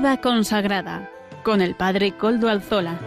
[0.00, 1.10] Vida consagrada
[1.42, 2.98] con el Padre Coldo Alzola.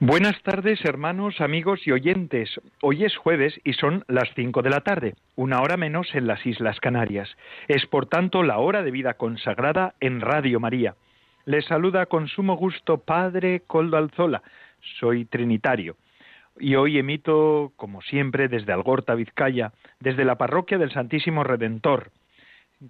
[0.00, 2.48] Buenas tardes, hermanos, amigos y oyentes.
[2.80, 6.46] Hoy es jueves y son las cinco de la tarde, una hora menos en las
[6.46, 7.28] Islas Canarias.
[7.68, 10.94] Es por tanto la hora de vida consagrada en Radio María.
[11.44, 14.42] Les saluda con sumo gusto Padre Coldo Alzola.
[15.00, 15.96] Soy trinitario.
[16.58, 22.10] Y hoy emito, como siempre, desde Algorta, Vizcaya, desde la parroquia del Santísimo Redentor,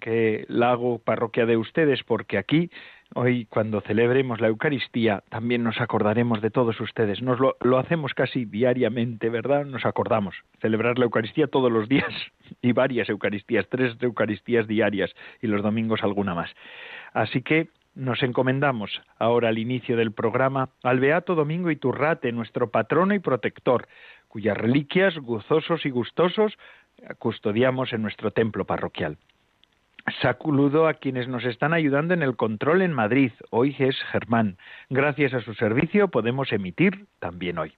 [0.01, 2.69] que la hago parroquia de ustedes porque aquí
[3.15, 7.21] Hoy, cuando celebremos la Eucaristía, también nos acordaremos de todos ustedes.
[7.21, 9.65] Nos lo, hacemos casi diariamente, ¿verdad?
[9.65, 10.35] Nos acordamos.
[10.61, 12.11] Celebrar la Eucaristía todos los días
[12.63, 15.13] y varias Eucaristías, tres Eucaristías diarias
[15.43, 16.49] y los domingos alguna más.
[17.13, 23.13] Así que nos encomendamos ahora al inicio del programa al Beato Domingo Iturrate, nuestro patrono
[23.13, 23.87] y protector,
[24.27, 26.57] cuyas reliquias, gozosos y gustosos,
[27.19, 29.17] custodiamos en nuestro templo parroquial.
[30.21, 33.31] Saludo a quienes nos están ayudando en el control en Madrid.
[33.51, 34.57] Hoy es Germán.
[34.89, 37.73] Gracias a su servicio podemos emitir también hoy.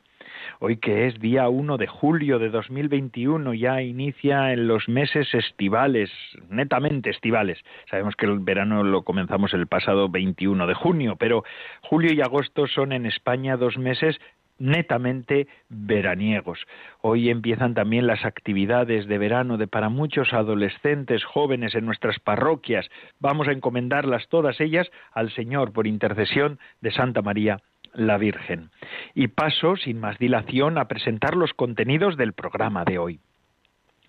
[0.60, 6.12] Hoy que es día 1 de julio de 2021, ya inicia en los meses estivales,
[6.50, 7.60] netamente estivales.
[7.90, 11.44] Sabemos que el verano lo comenzamos el pasado 21 de junio, pero
[11.82, 14.20] julio y agosto son en España dos meses
[14.58, 16.60] netamente veraniegos.
[17.02, 22.90] Hoy empiezan también las actividades de verano de para muchos adolescentes jóvenes en nuestras parroquias.
[23.20, 27.62] Vamos a encomendarlas todas ellas al Señor por intercesión de Santa María
[27.96, 28.70] la Virgen.
[29.14, 33.20] Y paso, sin más dilación, a presentar los contenidos del programa de hoy.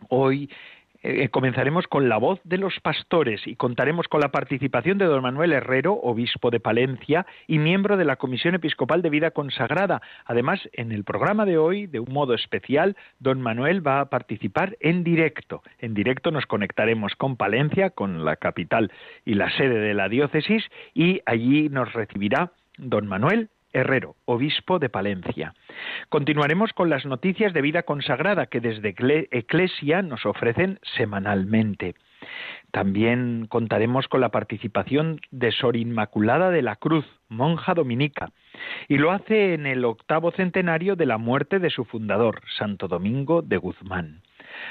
[0.08, 0.50] Hoy
[1.08, 5.22] eh, comenzaremos con la voz de los pastores y contaremos con la participación de don
[5.22, 10.02] Manuel Herrero, obispo de Palencia y miembro de la Comisión Episcopal de Vida Consagrada.
[10.24, 14.76] Además, en el programa de hoy, de un modo especial, don Manuel va a participar
[14.80, 15.62] en directo.
[15.78, 18.90] En directo nos conectaremos con Palencia, con la capital
[19.24, 24.88] y la sede de la diócesis, y allí nos recibirá don Manuel Herrero, obispo de
[24.88, 25.52] Palencia.
[26.08, 28.94] Continuaremos con las noticias de vida consagrada que desde
[29.30, 31.94] Eclesia nos ofrecen semanalmente.
[32.70, 38.30] También contaremos con la participación de Sor Inmaculada de la Cruz, monja dominica,
[38.88, 43.42] y lo hace en el octavo centenario de la muerte de su fundador, Santo Domingo
[43.42, 44.22] de Guzmán.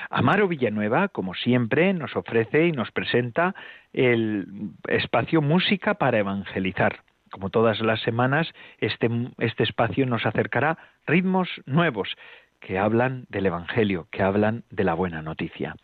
[0.09, 3.53] Amaro Villanueva, como siempre, nos ofrece y nos presenta
[3.93, 4.47] el
[4.87, 7.03] espacio Música para Evangelizar.
[7.31, 8.47] Como todas las semanas,
[8.79, 9.09] este,
[9.39, 12.15] este espacio nos acercará ritmos nuevos
[12.59, 15.75] que hablan del Evangelio, que hablan de la buena noticia.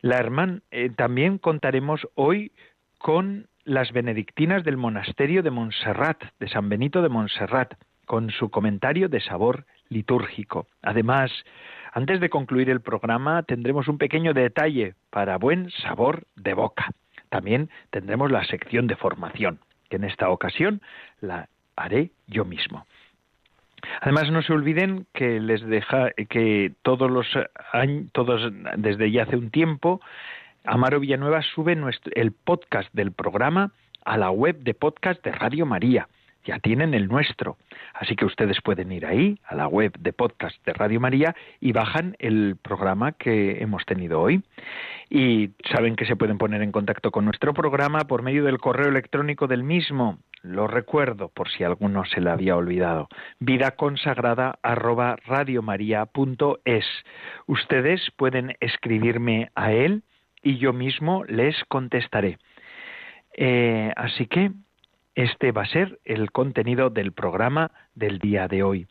[0.00, 2.52] La hermana, eh, también contaremos hoy
[2.98, 7.74] con las benedictinas del monasterio de Montserrat, de San Benito de Montserrat,
[8.06, 10.66] con su comentario de sabor litúrgico.
[10.82, 11.30] Además,
[11.92, 16.90] antes de concluir el programa, tendremos un pequeño detalle para buen sabor de boca.
[17.28, 19.60] También tendremos la sección de formación
[19.92, 20.80] que en esta ocasión
[21.20, 22.86] la haré yo mismo.
[24.00, 27.26] Además, no se olviden que les deja que todos los
[27.74, 30.00] años, todos desde ya hace un tiempo,
[30.64, 31.76] Amaro Villanueva sube
[32.14, 33.72] el podcast del programa
[34.06, 36.08] a la web de podcast de Radio María
[36.44, 37.56] ya tienen el nuestro.
[37.94, 41.72] Así que ustedes pueden ir ahí, a la web de podcast de Radio María, y
[41.72, 44.42] bajan el programa que hemos tenido hoy.
[45.10, 48.88] Y saben que se pueden poner en contacto con nuestro programa por medio del correo
[48.88, 50.18] electrónico del mismo.
[50.42, 53.08] Lo recuerdo por si alguno se le había olvidado.
[53.38, 56.86] Vida consagrada arroba radiomaria.es.
[57.46, 60.02] Ustedes pueden escribirme a él
[60.42, 62.38] y yo mismo les contestaré.
[63.34, 64.50] Eh, así que
[65.14, 68.86] este va a ser el contenido del programa del día de hoy.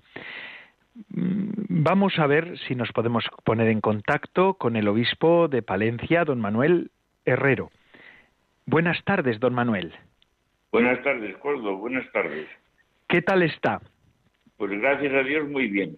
[1.09, 6.25] Mm, vamos a ver si nos podemos poner en contacto con el obispo de Palencia,
[6.25, 6.91] don Manuel
[7.25, 7.71] Herrero.
[8.65, 9.94] Buenas tardes, don Manuel.
[10.71, 12.47] Buenas tardes, Cordo, buenas tardes.
[13.07, 13.81] ¿Qué tal está?
[14.57, 15.97] Pues gracias a Dios muy bien.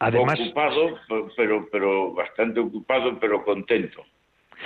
[0.00, 0.98] Además, ocupado,
[1.36, 4.04] pero pero bastante ocupado, pero contento.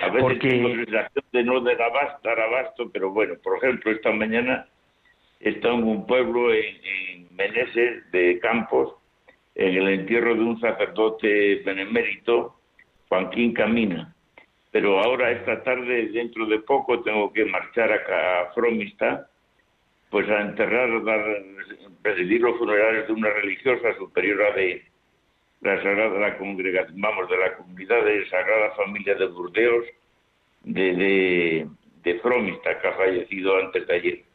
[0.02, 0.49] A veces porque...
[0.49, 4.66] tengo sensación de no dar abasto, dar abasto, pero bueno, por ejemplo, esta mañana
[5.41, 8.94] está en un pueblo en, Meneses de Campos,
[9.55, 12.59] en el entierro de un sacerdote benemérito,
[13.11, 14.15] Joaquín Camina.
[14.71, 19.29] Pero ahora, esta tarde, dentro de poco, tengo que marchar acá a Fromista,
[20.11, 21.25] pues a enterrar, dar,
[22.03, 24.83] presidir los funerales de una religiosa superiora de
[25.61, 29.85] la Sagrada Congregación, vamos, de la comunidad de Sagrada Familia de Burdeos,
[30.62, 31.67] de, de,
[32.03, 34.25] de Fromista, que ha fallecido antes de ayer.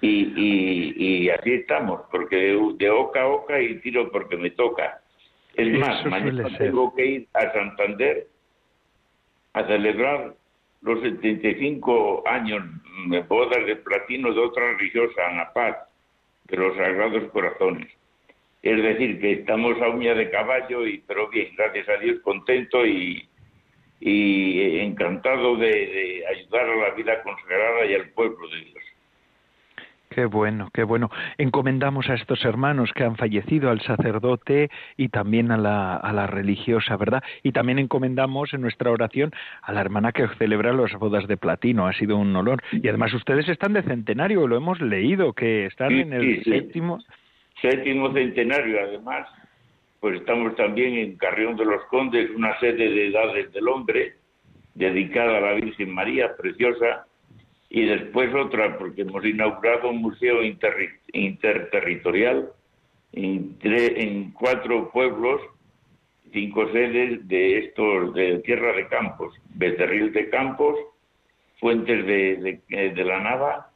[0.00, 5.00] Y, y, así estamos, porque de oca a oca y tiro porque me toca.
[5.54, 8.26] Es más, mañana tengo que ir a Santander
[9.54, 10.34] a celebrar
[10.82, 12.62] los 75 años
[13.08, 15.76] de bodas de platino de otra religiosa, Ana Paz,
[16.44, 17.88] de los Sagrados Corazones.
[18.62, 22.84] Es decir, que estamos a uña de caballo, y pero bien, gracias a Dios, contento
[22.84, 23.28] y,
[24.00, 28.84] y encantado de ayudar a la vida consagrada y al pueblo de Dios.
[30.14, 31.10] Qué bueno, qué bueno.
[31.38, 36.28] Encomendamos a estos hermanos que han fallecido, al sacerdote y también a la, a la
[36.28, 37.24] religiosa, ¿verdad?
[37.42, 39.32] Y también encomendamos en nuestra oración
[39.62, 41.88] a la hermana que celebra las bodas de platino.
[41.88, 42.62] Ha sido un honor.
[42.70, 47.00] Y además ustedes están de centenario, lo hemos leído, que están en el séptimo.
[47.60, 49.26] Séptimo centenario, además.
[49.98, 54.14] Pues estamos también en Carrión de los Condes, una sede de edades del hombre,
[54.76, 57.04] dedicada a la Virgen María, preciosa
[57.74, 60.44] y después otra, porque hemos inaugurado un museo
[61.12, 62.52] interterritorial
[63.10, 65.40] en, cuatro pueblos,
[66.32, 70.78] cinco sedes de estos de Tierra de Campos, Becerril de Campos,
[71.58, 73.70] Fuentes de, de, la Nava,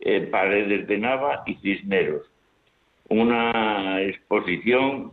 [0.00, 2.22] eh, Paredes de Nava y Cisneros.
[3.10, 5.12] Una exposición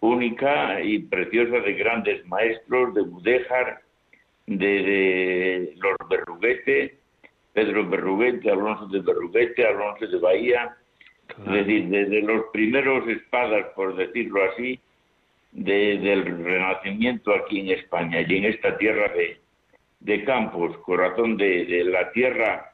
[0.00, 3.82] única y preciosa de grandes maestros de Budéjar,
[4.46, 7.01] de, de los Berruguete,
[7.52, 10.76] Pedro Berruguete, Alonso de Berruguete, Alonso de Bahía,
[11.28, 14.80] es decir, desde los primeros espadas, por decirlo así,
[15.52, 19.12] del Renacimiento aquí en España y en esta tierra
[20.00, 22.72] de, campos, corazón de, la tierra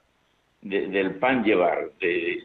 [0.62, 2.44] del pan llevar, de,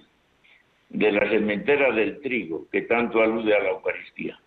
[0.90, 4.40] de la sementera del trigo, que tanto alude a la Eucaristía.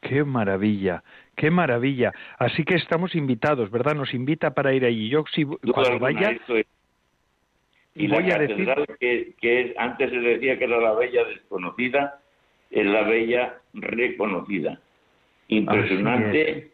[0.00, 1.02] Qué maravilla,
[1.42, 2.12] qué maravilla.
[2.38, 3.96] Así que estamos invitados, ¿verdad?
[3.96, 5.08] Nos invita para ir allí.
[5.08, 6.38] Yo si cuando vaya
[7.96, 12.20] y la catedral que, que antes se decía que era la bella desconocida,
[12.70, 14.80] es la bella reconocida.
[15.48, 16.70] Impresionante,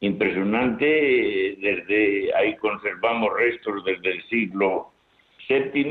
[0.00, 4.92] impresionante, desde ahí conservamos restos desde el siglo
[5.46, 5.90] VII,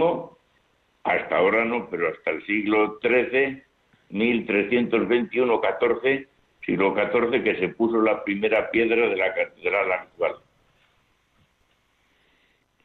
[1.04, 3.62] hasta ahora no, pero hasta el siglo XIII,
[4.10, 6.29] 1321-14,
[6.70, 10.34] siglo XIV, que se puso la primera piedra de la catedral actual.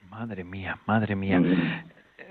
[0.09, 1.43] Madre mía, madre mía.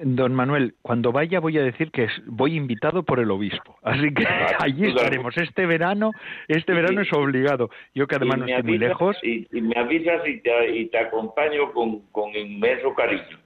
[0.01, 4.25] Don Manuel, cuando vaya voy a decir que voy invitado por el obispo, así que
[4.25, 6.11] ah, allí estaremos este verano.
[6.47, 7.69] Este verano es obligado.
[7.93, 9.17] Yo que además no estoy muy lejos.
[9.21, 13.42] Y, me avisas y te, acompaño con, con inmenso cariño.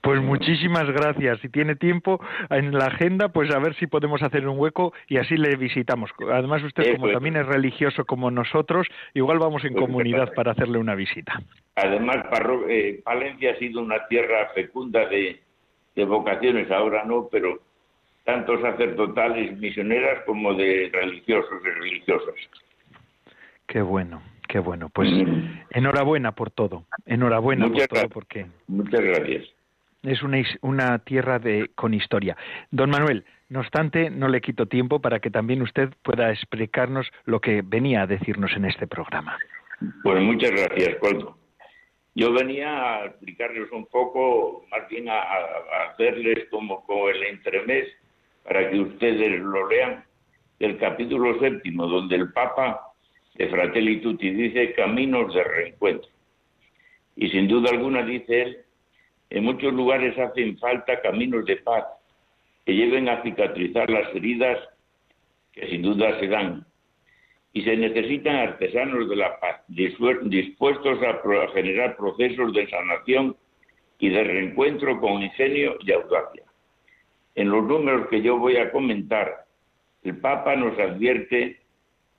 [0.00, 1.40] Pues muchísimas gracias.
[1.40, 5.18] Si tiene tiempo en la agenda, pues a ver si podemos hacer un hueco y
[5.18, 6.10] así le visitamos.
[6.32, 10.78] Además, usted, como también es religioso como nosotros, igual vamos en pues comunidad para hacerle
[10.78, 11.40] una visita.
[11.76, 12.24] Además,
[12.68, 15.40] eh, Palencia ha sido una tierra fecunda de,
[16.06, 17.60] vocaciones, ahora no, pero
[18.24, 22.34] tanto sacerdotales, misioneras, como de religiosos y religiosas.
[23.66, 24.90] Qué bueno, qué bueno.
[24.92, 25.60] Pues mm.
[25.70, 26.84] enhorabuena por todo.
[27.06, 28.46] Enhorabuena por todo, porque.
[28.66, 29.48] Muchas gracias
[30.02, 32.36] es una, una tierra de, con historia.
[32.70, 37.40] Don Manuel, no obstante, no le quito tiempo para que también usted pueda explicarnos lo
[37.40, 39.38] que venía a decirnos en este programa.
[40.02, 41.36] Pues muchas gracias, Coldo.
[42.14, 45.20] Yo venía a explicarles un poco, más bien a,
[45.90, 47.88] hacerles como, como el entremés,
[48.44, 50.04] para que ustedes lo lean,
[50.58, 52.89] del capítulo séptimo, donde el Papa
[53.40, 56.10] de Fratelli Tutti dice caminos de reencuentro.
[57.16, 58.58] Y sin duda alguna dice él
[59.30, 61.86] en muchos lugares hacen falta caminos de paz
[62.66, 64.58] que lleven a cicatrizar las heridas
[65.54, 66.66] que sin duda se dan.
[67.54, 73.36] Y se necesitan artesanos de la paz, dispuestos a generar procesos de sanación
[73.98, 76.42] y de reencuentro con ingenio y audacia.
[77.36, 79.46] En los números que yo voy a comentar,
[80.02, 81.58] el Papa nos advierte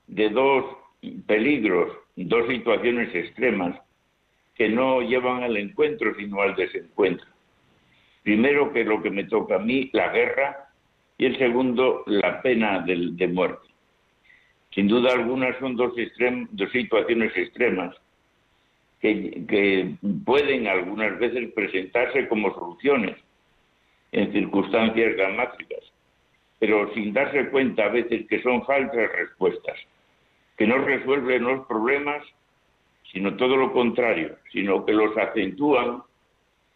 [0.08, 0.81] de dos
[1.26, 3.80] peligros, dos situaciones extremas
[4.56, 7.28] que no llevan al encuentro, sino al desencuentro.
[8.24, 10.70] Primero, que lo que me toca a mí, la guerra,
[11.18, 13.68] y el segundo, la pena de, muerte.
[14.74, 15.94] Sin duda alguna son dos,
[16.52, 17.96] dos situaciones extremas
[19.00, 23.18] que, pueden algunas veces presentarse como soluciones
[24.12, 25.80] en circunstancias dramáticas,
[26.60, 29.78] pero sin darse cuenta a veces que son falsas respuestas,
[30.62, 32.24] que no resuelven los problemas,
[33.12, 36.04] sino todo lo contrario, sino que los acentúan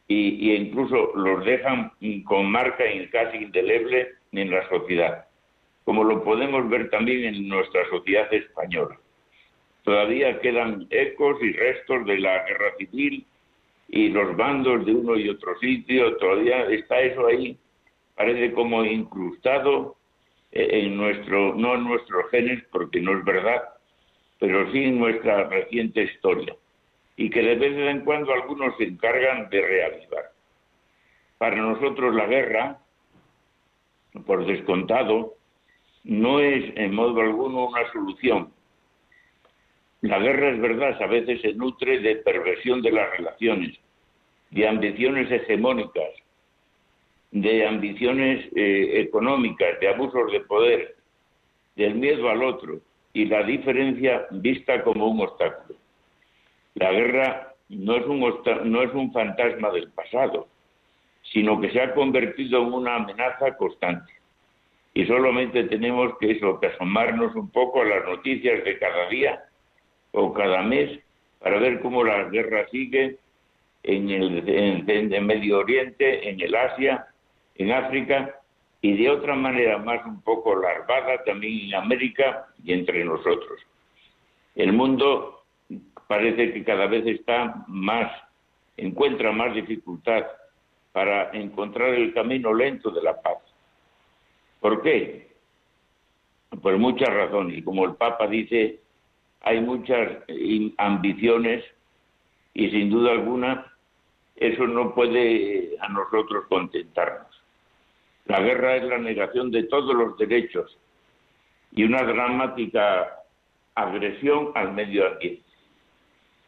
[0.08, 1.92] y, incluso los dejan
[2.24, 5.26] con marca casi indeleble en la sociedad,
[5.84, 8.98] como lo podemos ver también en nuestra sociedad española.
[9.84, 13.24] Todavía quedan ecos y restos de la guerra civil
[13.90, 17.56] y los bandos de uno y otro sitio, todavía está eso ahí,
[18.16, 19.96] parece como incrustado
[20.52, 23.75] eh, en nuestro, no en nuestros genes, porque no es verdad,
[24.40, 26.56] pero sí en nuestra reciente historia,
[27.16, 30.32] y que de vez en cuando algunos se encargan de reavivar.
[31.38, 32.80] Para nosotros la guerra,
[34.26, 35.36] por descontado,
[36.04, 38.52] no es en modo alguno una solución.
[40.02, 43.78] La guerra es verdad, a veces se nutre de perversión de las relaciones,
[44.52, 46.12] de ambiciones hegemónicas,
[47.32, 50.96] de ambiciones eh, económicas, de abusos de poder,
[51.76, 52.82] del miedo al otro
[53.16, 55.80] y la diferencia vista como un obstáculo.
[56.74, 58.20] La guerra no es un,
[58.70, 60.50] no es un fantasma del pasado,
[61.32, 64.12] sino que se ha convertido en una amenaza constante.
[64.94, 69.46] Y solamente tenemos que eso, asomarnos un poco a las noticias de cada día
[70.12, 71.00] o cada mes
[71.40, 73.18] para ver cómo la guerra sigue
[73.84, 77.08] en el, Medio Oriente, en el Asia,
[77.56, 78.42] en África
[78.86, 83.60] y de otra manera más un poco larvada también en América y entre nosotros.
[84.54, 85.44] El mundo
[86.08, 88.12] parece que cada vez está más,
[88.78, 90.28] encuentra más dificultad
[90.92, 93.40] para encontrar el camino lento de la paz.
[94.60, 95.32] ¿Por qué?
[96.62, 97.58] Por muchas razones.
[97.58, 98.82] Y como el Papa dice,
[99.42, 100.12] hay muchas
[100.78, 101.66] ambiciones
[102.54, 103.66] y sin duda alguna
[104.36, 107.35] eso no puede a nosotros contentarnos.
[108.26, 110.78] La guerra es la negación de todos los derechos
[111.72, 113.24] y una dramática
[113.76, 115.44] agresión al medio ambiente.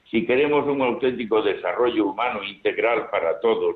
[0.10, 3.76] Si queremos un auténtico desarrollo humano integral para todos,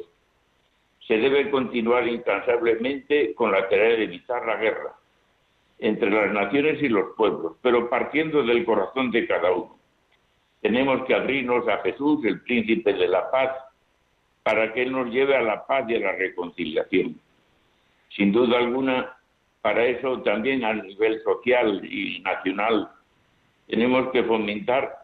[1.07, 4.95] se debe continuar incansablemente con la tarea de evitar la guerra
[5.79, 9.77] entre las naciones y los pueblos, pero partiendo del corazón de cada uno.
[10.61, 13.51] Tenemos que abrirnos a Jesús, el príncipe de la paz,
[14.43, 17.19] para que Él nos lleve a la paz y a la reconciliación.
[18.15, 19.17] Sin duda alguna,
[19.61, 22.89] para eso también a nivel social y nacional
[23.67, 24.97] tenemos que fomentar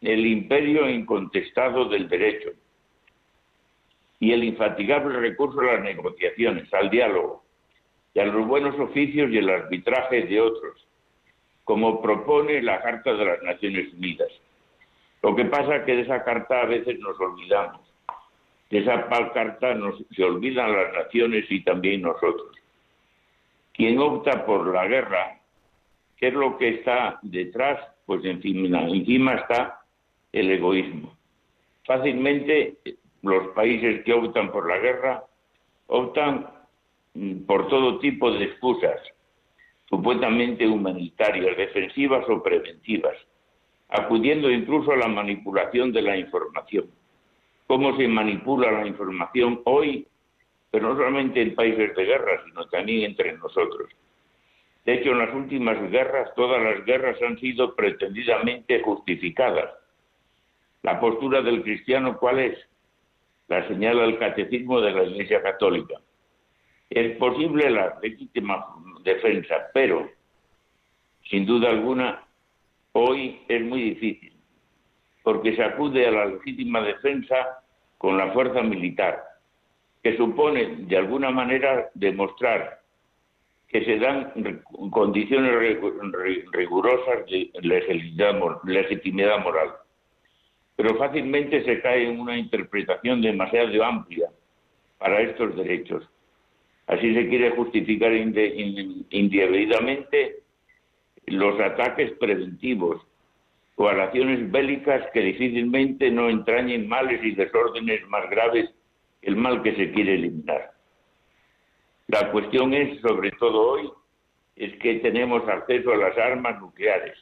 [0.00, 2.50] el imperio incontestado del derecho
[4.18, 7.42] y el infatigable recurso a las negociaciones, al diálogo
[8.14, 10.86] y a los buenos oficios y el arbitraje de otros,
[11.64, 14.30] como propone la Carta de las Naciones Unidas.
[15.22, 17.80] Lo que pasa es que de esa carta a veces nos olvidamos
[18.70, 22.56] de esa carta nos, se olvidan las naciones y también nosotros.
[23.72, 25.40] Quien opta por la guerra,
[26.16, 27.80] ¿qué es lo que está detrás?
[28.06, 29.80] Pues encima, encima está
[30.32, 31.16] el egoísmo.
[31.84, 32.78] Fácilmente
[33.22, 35.24] los países que optan por la guerra
[35.86, 36.46] optan
[37.14, 39.00] mm, por todo tipo de excusas,
[39.88, 43.16] supuestamente humanitarias, defensivas o preventivas,
[43.88, 46.90] acudiendo incluso a la manipulación de la información
[47.66, 50.06] cómo se manipula la información hoy,
[50.70, 53.90] pero no solamente en países de guerra, sino también entre nosotros.
[54.84, 59.70] De hecho, en las últimas guerras, todas las guerras han sido pretendidamente justificadas.
[60.82, 62.58] La postura del cristiano, ¿cuál es?
[63.48, 65.94] La señala el catecismo de la Iglesia Católica.
[66.90, 68.66] Es posible la legítima
[69.02, 70.10] defensa, pero,
[71.30, 72.26] sin duda alguna,
[72.92, 74.33] hoy es muy difícil
[75.24, 77.64] porque se acude a la legítima defensa
[77.98, 79.24] con la fuerza militar,
[80.02, 82.80] que supone de alguna manera demostrar
[83.66, 84.32] que se dan
[84.90, 85.52] condiciones
[86.52, 87.50] rigurosas de
[88.64, 89.70] legitimidad moral.
[90.76, 94.28] Pero fácilmente se cae en una interpretación demasiado amplia
[94.98, 96.06] para estos derechos.
[96.86, 100.40] Así se quiere justificar indebidamente
[101.26, 103.00] los ataques preventivos
[103.76, 108.70] o acciones bélicas que difícilmente no entrañen males y desórdenes más graves
[109.20, 110.72] que el mal que se quiere eliminar.
[112.08, 113.90] La cuestión es, sobre todo hoy,
[114.56, 117.18] es que tenemos acceso a las armas nucleares,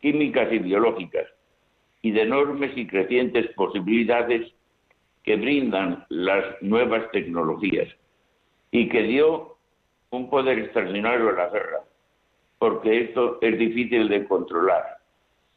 [0.00, 1.26] químicas y biológicas,
[2.02, 4.52] y de enormes y crecientes posibilidades
[5.24, 7.88] que brindan las nuevas tecnologías,
[8.70, 9.56] y que dio
[10.10, 11.80] un poder extraordinario a la guerra,
[12.58, 15.01] porque esto es difícil de controlar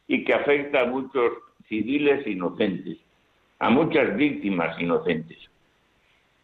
[0.07, 1.33] y que afecta a muchos
[1.67, 2.97] civiles inocentes,
[3.59, 5.38] a muchas víctimas inocentes.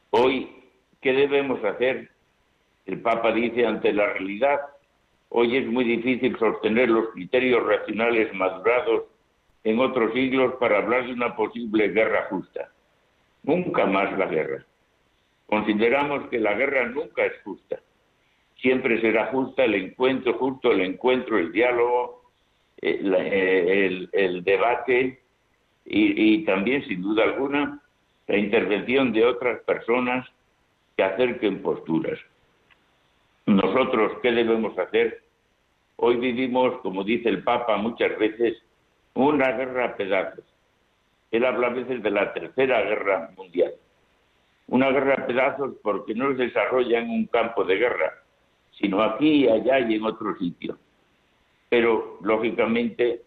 [0.09, 0.49] Hoy,
[1.01, 2.09] ¿qué debemos hacer?
[2.85, 4.59] El Papa dice ante la realidad,
[5.29, 9.05] hoy es muy difícil sostener los criterios racionales madurados
[9.63, 12.71] en otros siglos para hablar de una posible guerra justa.
[13.43, 14.65] Nunca más la guerra.
[15.45, 17.79] Consideramos que la guerra nunca es justa.
[18.55, 22.20] Siempre será justa el encuentro, justo el encuentro, el diálogo,
[22.81, 25.21] el, debate
[25.85, 27.81] y, también, sin duda alguna,
[28.27, 30.27] la intervención de otras personas
[30.95, 32.19] que acerquen posturas.
[33.45, 35.21] Nosotros, ¿qué debemos hacer?
[35.97, 38.57] Hoy vivimos, como dice el Papa muchas veces,
[39.13, 40.45] una guerra a pedazos.
[41.31, 43.73] Él habla a veces de la tercera guerra mundial.
[44.67, 48.13] Una guerra a pedazos porque no se desarrolla en un campo de guerra,
[48.79, 50.77] sino aquí, allá y en otro sitio.
[51.71, 53.21] Pero, lógicamente,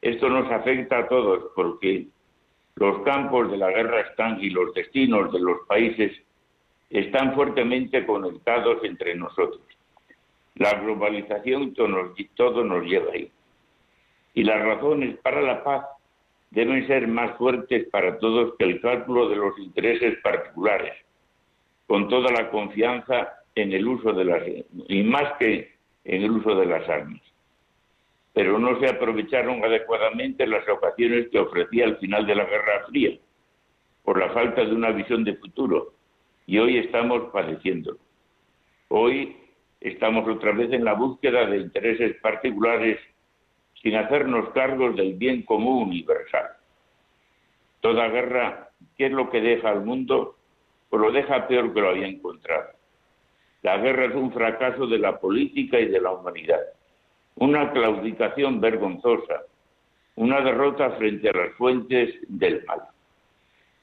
[0.00, 2.06] esto nos afecta a todos porque
[2.76, 6.12] los campos de la guerra están y los destinos de los países
[6.88, 9.62] están fuertemente conectados entre nosotros.
[10.54, 13.28] La globalización todo nos, lleva ahí.
[14.34, 15.84] Y las razones para la paz
[16.52, 20.94] deben ser más fuertes para todos que el cálculo de los intereses particulares,
[21.88, 24.42] con toda la confianza en el uso de las
[24.88, 25.72] y más que
[26.04, 27.29] en el uso de las armas.
[28.32, 33.18] Pero no se aprovecharon adecuadamente las ocasiones que ofrecía el final de la Guerra Fría,
[34.04, 35.94] por la falta de una visión de futuro,
[36.46, 37.96] y hoy estamos padeciendo.
[38.88, 39.36] Hoy
[39.80, 42.98] estamos otra vez en la búsqueda de intereses particulares
[43.82, 46.48] sin hacernos cargos del bien común universal.
[47.80, 50.36] Toda guerra, ¿qué es lo que deja al mundo?
[50.88, 52.70] Pues lo deja peor que lo había encontrado.
[53.62, 56.60] La guerra es un fracaso de la política y de la humanidad,
[57.40, 59.42] una claudicación vergonzosa,
[60.16, 62.82] una derrota frente a las fuentes del mal.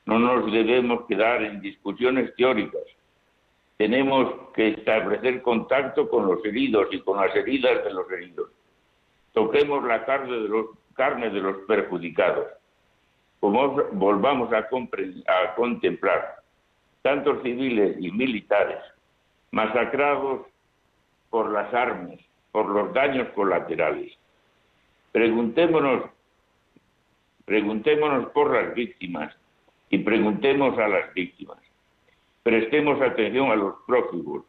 [0.05, 2.83] No nos debemos quedar en discusiones teóricas,
[3.77, 8.49] tenemos que establecer contacto con los heridos y con las heridas de los heridos.
[9.33, 12.47] Toquemos la carne de los, perjudicados.
[13.39, 14.67] Como volvamos a
[15.55, 16.37] contemplar
[17.01, 18.79] tantos civiles y militares
[19.51, 20.47] masacrados
[21.29, 22.19] por las armas,
[22.51, 24.13] por los daños colaterales.
[25.11, 26.09] Preguntémonos,
[27.45, 29.35] preguntémonos por las víctimas
[29.89, 31.57] y preguntemos a las víctimas.
[32.43, 34.45] Prestemos atención a los prófugos,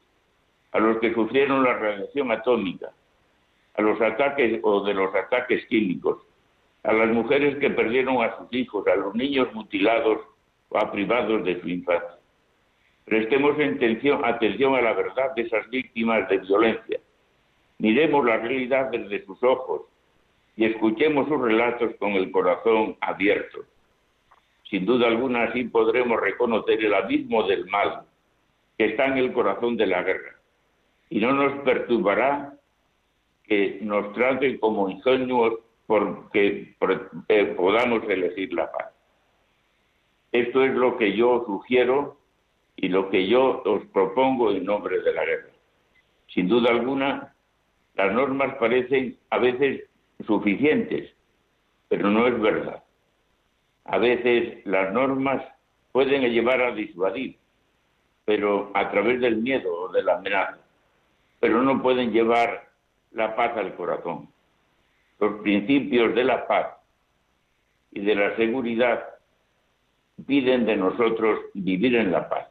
[0.72, 2.90] a los que sufrieron la radiación atómica,
[3.74, 6.22] a los ataques o de los ataques químicos,
[6.84, 10.20] a las mujeres que perdieron a sus hijos, a los niños mutilados
[10.68, 12.18] o privados de su infancia.
[13.04, 17.00] Prestemos atención, atención a la verdad de esas víctimas de violencia.
[17.78, 19.82] Miremos la realidad desde sus ojos
[20.56, 23.60] y escuchemos sus relatos con el corazón abierto.
[24.68, 28.02] Sin duda alguna así podremos reconocer el abismo del mal
[28.76, 30.36] que está en el corazón de la guerra.
[31.10, 32.54] Y no nos perturbará
[33.44, 35.54] que nos traten como ingenuos
[35.86, 36.74] porque
[37.28, 38.92] eh, podamos elegir la paz.
[40.32, 42.18] Esto es lo que yo sugiero
[42.76, 45.50] y lo que yo os propongo en nombre de la guerra.
[46.34, 47.34] Sin duda alguna,
[47.98, 49.82] las normas parecen a veces
[50.24, 51.12] suficientes,
[51.88, 52.84] pero no es verdad.
[53.86, 55.42] A veces las normas
[55.90, 57.36] pueden llevar a disuadir,
[58.24, 60.58] pero a través del miedo o de la amenaza,
[61.40, 62.68] pero no pueden llevar
[63.10, 64.28] la paz al corazón.
[65.18, 66.68] Los principios de la paz
[67.90, 69.02] y de la seguridad
[70.24, 72.46] piden de nosotros vivir en la paz.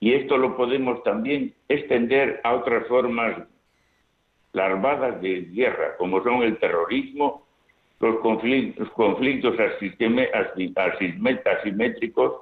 [0.00, 3.46] Y esto lo podemos también extender a otras formas
[4.52, 7.48] larvadas de guerra, como son el terrorismo
[8.00, 9.56] los conflictos,
[11.44, 12.32] asimétricos,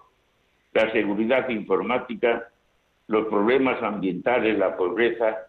[0.75, 2.49] la seguridad informática,
[3.09, 5.49] los problemas ambientales, la pobreza,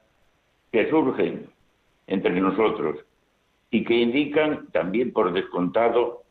[0.71, 1.49] que surgen
[2.07, 3.03] entre nosotros
[3.69, 6.23] y que indican también por descontado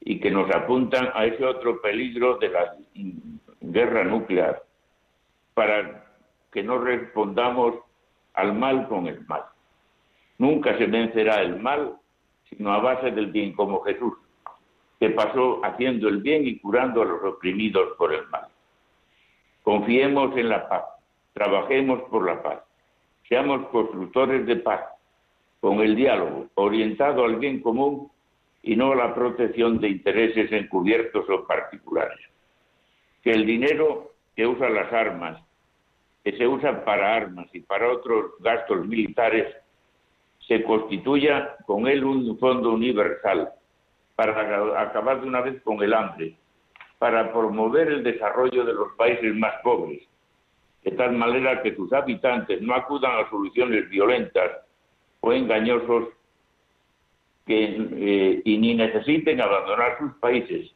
[0.00, 2.74] y que nos apuntan a ese otro peligro de la
[3.60, 4.62] guerra nuclear,
[5.54, 6.06] para
[6.50, 7.76] que no respondamos
[8.34, 9.42] al mal con el mal.
[10.40, 11.96] Nunca se vencerá el mal
[12.48, 14.14] sino a base del bien, como Jesús,
[14.98, 18.48] que pasó haciendo el bien y curando a los oprimidos por el mal.
[19.62, 20.84] Confiemos en la paz,
[21.34, 22.60] trabajemos por la paz,
[23.28, 24.80] seamos constructores de paz,
[25.60, 28.10] con el diálogo, orientado al bien común
[28.62, 32.18] y no a la protección de intereses encubiertos o particulares.
[33.22, 35.38] Que el dinero que usa las armas,
[36.24, 39.54] que se usa para armas y para otros gastos militares,
[40.50, 43.50] se constituya con él un fondo universal
[44.16, 46.34] para acabar de una vez con el hambre,
[46.98, 50.02] para promover el desarrollo de los países más pobres,
[50.82, 54.50] de tal manera que sus habitantes no acudan a soluciones violentas
[55.20, 56.08] o engañosos
[57.46, 60.68] eh, y ni necesiten abandonar sus países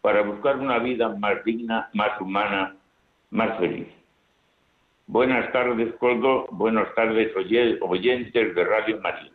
[0.00, 2.76] para buscar una vida más digna, más humana,
[3.30, 3.97] más feliz.
[5.08, 6.46] Buenas tardes, Coldo.
[6.50, 9.32] Buenas tardes, oyentes de Radio María.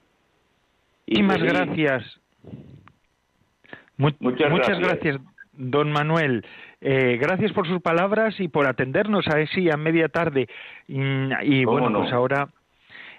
[1.08, 2.22] Y, más gracias.
[3.98, 5.20] muchas, gracias.
[5.54, 6.46] don Manuel.
[6.80, 10.48] Eh, gracias por sus palabras y por atendernos a sí a media tarde.
[10.88, 12.50] Y, bueno, pues ahora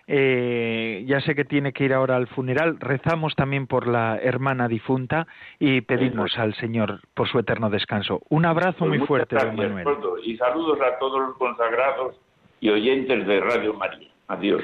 [0.07, 2.79] eh, ya sé que tiene que ir ahora al funeral.
[2.79, 5.27] Rezamos también por la hermana difunta
[5.59, 8.23] y pedimos al Señor por su eterno descanso.
[8.29, 9.89] Un abrazo pues muy fuerte, don Manuel.
[10.23, 12.21] Y saludos a todos los consagrados
[12.61, 14.09] y oyentes de Radio María.
[14.29, 14.63] Adiós.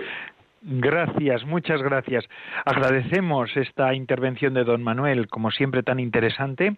[0.62, 2.28] Gracias, muchas gracias.
[2.66, 6.76] Agradecemos esta intervención de don Manuel, como siempre tan interesante,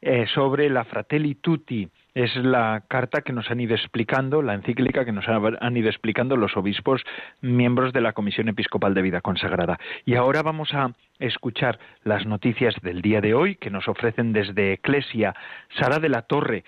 [0.00, 1.88] eh, sobre la Fratelli Tutti.
[2.14, 6.36] Es la carta que nos han ido explicando, la encíclica que nos han ido explicando
[6.36, 7.02] los obispos
[7.40, 9.78] miembros de la Comisión Episcopal de Vida Consagrada.
[10.04, 14.74] Y ahora vamos a escuchar las noticias del día de hoy que nos ofrecen desde
[14.74, 15.34] Eclesia.
[15.78, 16.62] Sara de la Torre,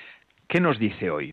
[0.49, 1.33] ¿qué nos dice hoy?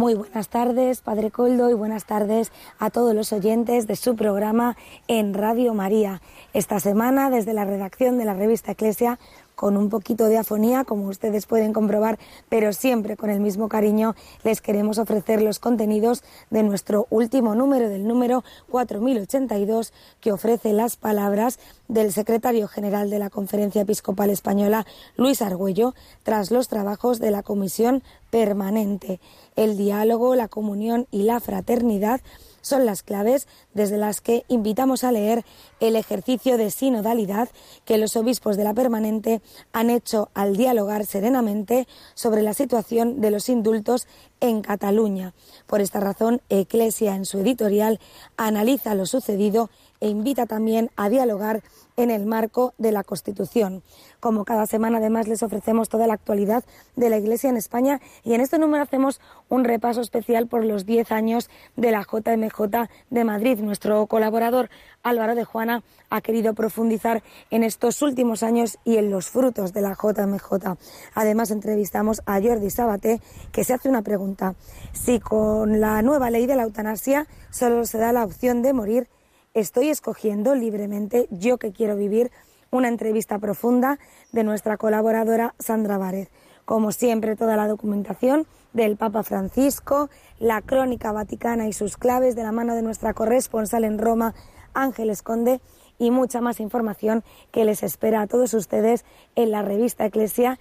[0.00, 4.78] Muy buenas tardes, Padre Coldo, y buenas tardes a todos los oyentes de su programa
[5.08, 6.22] en Radio María.
[6.54, 9.18] Esta semana, desde la redacción de la revista Eclesia,
[9.60, 12.18] con un poquito de afonía, como ustedes pueden comprobar,
[12.48, 17.90] pero siempre con el mismo cariño, les queremos ofrecer los contenidos de nuestro último número,
[17.90, 19.92] del número 4082,
[20.22, 24.86] que ofrece las palabras del secretario general de la Conferencia Episcopal Española,
[25.18, 29.20] Luis Argüello, tras los trabajos de la Comisión Permanente.
[29.56, 32.22] El diálogo, la comunión y la fraternidad
[32.60, 35.44] son las claves desde las que invitamos a leer
[35.80, 37.48] el ejercicio de sinodalidad
[37.84, 39.40] que los obispos de la permanente
[39.72, 44.06] han hecho al dialogar serenamente sobre la situación de los indultos
[44.40, 45.34] en Cataluña.
[45.66, 48.00] Por esta razón, Eclesia en su editorial
[48.36, 49.70] analiza lo sucedido
[50.00, 51.62] e invita también a dialogar
[52.02, 53.82] en el marco de la Constitución.
[54.20, 56.64] Como cada semana, además, les ofrecemos toda la actualidad
[56.96, 60.86] de la Iglesia en España y en este número hacemos un repaso especial por los
[60.86, 63.58] 10 años de la JMJ de Madrid.
[63.60, 64.70] Nuestro colaborador
[65.02, 69.80] Álvaro de Juana ha querido profundizar en estos últimos años y en los frutos de
[69.80, 70.76] la JMJ.
[71.14, 73.20] Además, entrevistamos a Jordi Sabaté,
[73.52, 74.54] que se hace una pregunta.
[74.92, 79.08] Si con la nueva ley de la eutanasia solo se da la opción de morir,
[79.54, 82.30] estoy escogiendo libremente yo que quiero vivir
[82.70, 83.98] una entrevista profunda
[84.32, 86.30] de nuestra colaboradora Sandra Várez.
[86.64, 90.08] Como siempre, toda la documentación del Papa Francisco,
[90.38, 94.34] la crónica vaticana y sus claves de la mano de nuestra corresponsal en Roma,
[94.72, 95.60] Ángeles Conde,
[95.98, 100.58] y mucha más información que les espera a todos ustedes en la revista Eclesia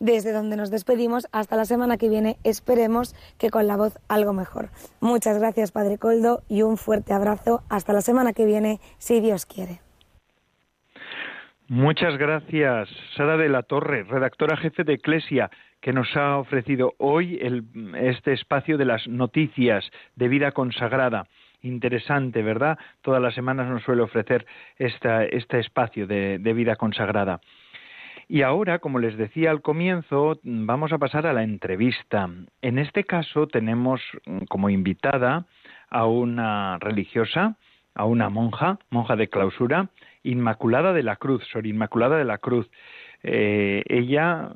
[0.00, 4.32] desde donde nos despedimos hasta la semana que viene, esperemos que con la voz algo
[4.32, 4.68] mejor.
[5.00, 7.62] Muchas gracias, Padre Coldo, y un fuerte abrazo.
[7.68, 9.80] Hasta la semana que viene, si Dios quiere.
[11.68, 15.50] Muchas gracias, Sara de la Torre, redactora jefe de Eclesia,
[15.82, 17.38] que nos ha ofrecido hoy
[18.00, 19.84] este espacio de las noticias
[20.16, 21.26] de vida consagrada.
[21.60, 22.78] Interesante, ¿verdad?
[23.02, 24.46] Todas las semanas nos suele ofrecer
[24.78, 27.40] este espacio de vida consagrada.
[28.30, 32.28] Y ahora, como les decía al comienzo, vamos a pasar a la entrevista.
[32.60, 35.46] En este caso tenemos mm, como invitada
[35.88, 37.56] a una religiosa,
[37.94, 39.88] a una monja, monja de clausura,
[40.24, 42.68] Inmaculada de la Cruz, Sor Inmaculada de la Cruz.
[43.22, 44.50] Eh, ella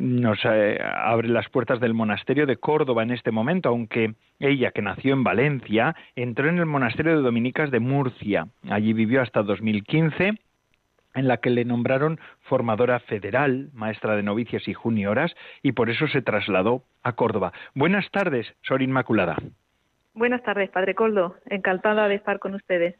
[0.00, 4.82] nos eh, abre las puertas del monasterio de Córdoba en este momento, aunque ella, que
[4.82, 8.48] nació en Valencia, entró en el monasterio de Dominicas de Murcia.
[8.68, 10.34] Allí vivió hasta 2015
[11.14, 16.06] en la que le nombraron formadora federal, maestra de novicias y junioras, y por eso
[16.08, 17.52] se trasladó a Córdoba.
[17.74, 19.36] Buenas tardes, Sor Inmaculada.
[20.14, 21.36] Buenas tardes, Padre Coldo.
[21.46, 22.96] Encantada de estar con ustedes.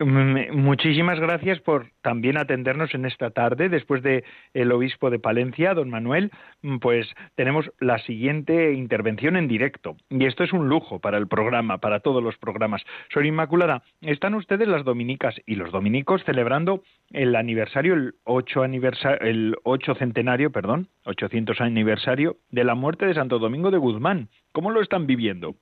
[0.00, 3.68] Muchísimas gracias por también atendernos en esta tarde.
[3.68, 4.22] Después de
[4.54, 6.30] el obispo de Palencia, don Manuel,
[6.62, 9.96] mm, pues tenemos la siguiente intervención en directo.
[10.08, 12.84] Y esto es un lujo para el programa, para todos los programas.
[13.12, 19.18] Sor Inmaculada, están ustedes las dominicas y los dominicos celebrando el aniversario, el 8 aniversario,
[19.20, 24.28] el 8 centenario, perdón, 800 aniversario de la muerte de Santo Domingo de Guzmán.
[24.52, 25.56] ¿Cómo lo están viviendo?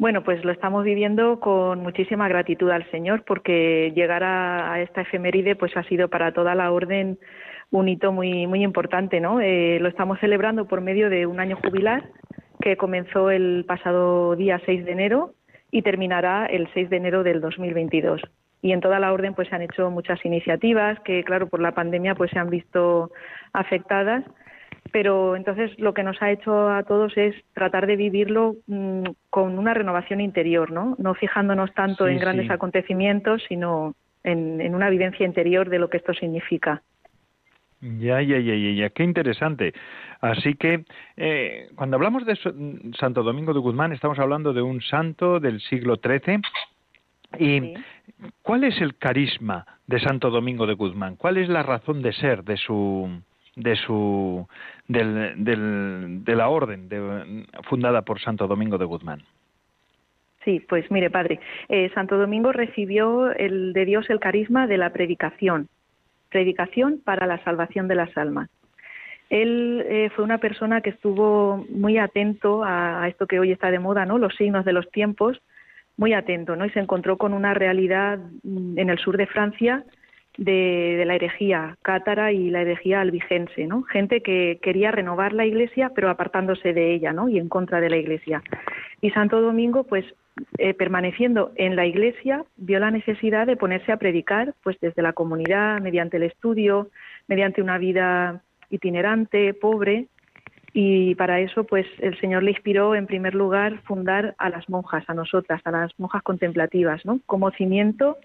[0.00, 5.56] Bueno, pues lo estamos viviendo con muchísima gratitud al Señor porque llegar a, esta efeméride
[5.56, 7.18] pues ha sido para toda la orden
[7.70, 9.42] un hito muy muy importante, ¿no?
[9.42, 12.02] Eh, lo estamos celebrando por medio de un año jubilar
[12.62, 15.34] que comenzó el pasado día 6 de enero
[15.70, 18.22] y terminará el 6 de enero del 2022.
[18.62, 21.72] Y en toda la orden pues se han hecho muchas iniciativas que claro por la
[21.72, 23.10] pandemia pues se han visto
[23.52, 24.24] afectadas
[24.92, 29.58] pero entonces lo que nos ha hecho a todos es tratar de vivirlo mm, con
[29.58, 30.96] una renovación interior, ¿no?
[30.98, 36.12] No fijándonos tanto en grandes acontecimientos, sino en, una vivencia interior de lo que esto
[36.14, 36.82] significa.
[37.80, 39.72] Ya, ya, ya, ya, ya, qué interesante.
[40.20, 40.84] Así que
[41.16, 42.36] eh, cuando hablamos de
[42.98, 46.42] Santo Domingo de Guzmán, estamos hablando de un santo del siglo XIII.
[47.38, 47.74] ¿Y
[48.42, 51.16] cuál es el carisma de Santo Domingo de Guzmán?
[51.16, 53.08] ¿Cuál es la razón de ser de su,
[53.56, 54.46] de su
[54.88, 59.22] del, de la orden fundada por Santo Domingo de Guzmán.
[60.44, 64.90] Sí, pues mire, padre, eh, Santo Domingo recibió el, de Dios el carisma de la
[64.90, 65.68] predicación,
[66.30, 68.48] predicación para la salvación de las almas.
[69.28, 73.78] Él eh, fue una persona que estuvo muy atento a, esto que hoy está de
[73.78, 74.18] moda, ¿no?
[74.18, 75.40] Los signos de los tiempos,
[75.96, 76.64] muy atento, ¿no?
[76.64, 79.84] Y se encontró con una realidad mm, en el sur de Francia
[80.40, 83.82] de, la herejía cátara y la herejía albigense, ¿no?
[83.82, 87.28] Gente que quería renovar la Iglesia, pero apartándose de ella, ¿no?
[87.28, 88.42] Y en contra de la Iglesia.
[89.02, 90.04] Y Santo Domingo, pues,
[90.56, 95.12] eh, permaneciendo en la Iglesia, vio la necesidad de ponerse a predicar, pues, desde la
[95.12, 96.88] comunidad, mediante el estudio,
[97.28, 100.06] mediante una vida itinerante, pobre,
[100.72, 105.04] y para eso, pues, el Señor le inspiró, en primer lugar, fundar a las monjas,
[105.08, 107.20] a nosotras, a las monjas contemplativas, ¿no?
[107.26, 108.16] Como cimiento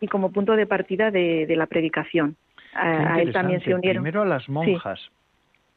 [0.00, 2.36] y como punto de partida de, la predicación.
[2.74, 4.02] A, él también se unieron.
[4.02, 5.00] Primero a las monjas.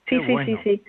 [0.08, 0.84] Sí, sí, sí, sí,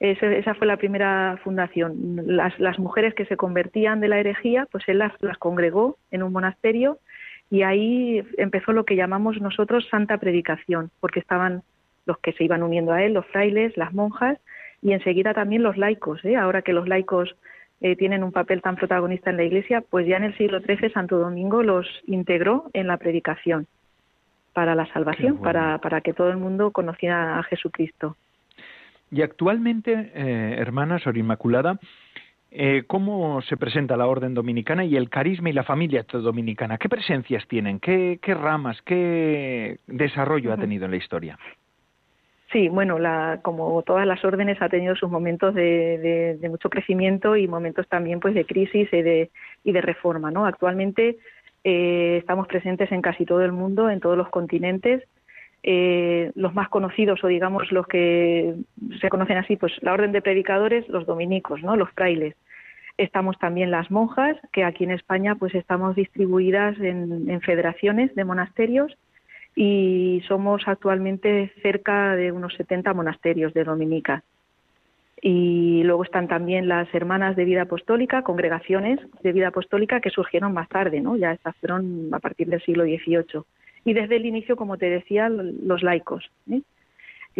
[0.00, 2.20] Esa, fue la primera fundación.
[2.26, 6.22] Las, las, mujeres que se convertían de la herejía, pues él las, las congregó en
[6.22, 6.98] un monasterio
[7.50, 11.62] y ahí empezó lo que llamamos nosotros santa predicación, porque estaban
[12.04, 14.38] los que se iban uniendo a él, los frailes, las monjas
[14.82, 16.24] y enseguida también los laicos.
[16.24, 16.36] ¿eh?
[16.36, 17.34] Ahora que los laicos
[17.80, 20.90] eh, tienen un papel tan protagonista en la Iglesia, pues ya en el siglo XIII
[20.90, 23.66] Santo Domingo los integró en la predicación
[24.52, 28.16] para la salvación, para, para que todo el mundo conociera a Jesucristo.
[29.10, 31.78] Y actualmente, eh, hermana Sor Inmaculada,
[32.50, 36.78] eh, ¿cómo se presenta la orden dominicana y el carisma y la familia dominicana?
[36.78, 37.78] ¿Qué presencias tienen?
[37.78, 38.80] ¿Qué, qué ramas?
[38.82, 41.38] ¿Qué desarrollo ha tenido en la historia?
[42.50, 47.46] Sí, bueno, la, como todas las órdenes ha tenido sus momentos de, mucho crecimiento y
[47.46, 49.30] momentos también pues de crisis y de,
[49.64, 50.46] y de reforma, ¿no?
[50.46, 51.18] Actualmente
[51.62, 55.04] eh, estamos presentes en casi todo el mundo, en todos los continentes.
[55.62, 58.54] Eh, los más conocidos o digamos los que
[59.00, 61.76] se conocen así, pues la orden de predicadores, los dominicos, ¿no?
[61.76, 62.34] Los frailes.
[62.96, 68.24] Estamos también las monjas, que aquí en España pues estamos distribuidas en, en federaciones de
[68.24, 68.96] monasterios
[69.60, 74.22] y somos actualmente cerca de unos 70 monasterios de Dominica.
[75.20, 80.54] Y luego están también las hermanas de vida apostólica, congregaciones de vida apostólica que surgieron
[80.54, 81.16] más tarde, ¿no?
[81.16, 83.42] Ya estas fueron a partir del siglo XVIII.
[83.84, 86.30] Y desde el inicio, como te decía, los laicos.
[86.48, 86.60] ¿eh?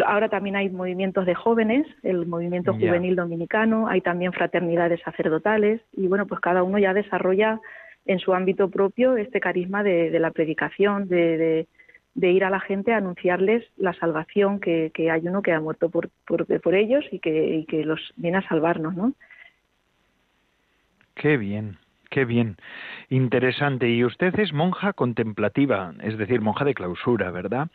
[0.05, 6.09] Ahora también hay movimientos de jóvenes, el movimiento juvenil dominicano, hay también fraternidades sacerdotales y
[6.09, 7.61] bueno, pues cada uno ya desarrolla
[8.07, 11.67] en su ámbito propio este carisma de, la predicación, de, de
[12.27, 16.11] ir a la gente a anunciarles la salvación, que, hay uno que ha muerto por,
[16.27, 19.13] por, ellos y que, que los viene a salvarnos, ¿no?
[21.15, 21.79] Qué bien,
[22.11, 22.57] qué bien.
[23.09, 23.89] Interesante.
[23.89, 27.69] Y usted es monja contemplativa, es decir, monja de clausura, ¿verdad?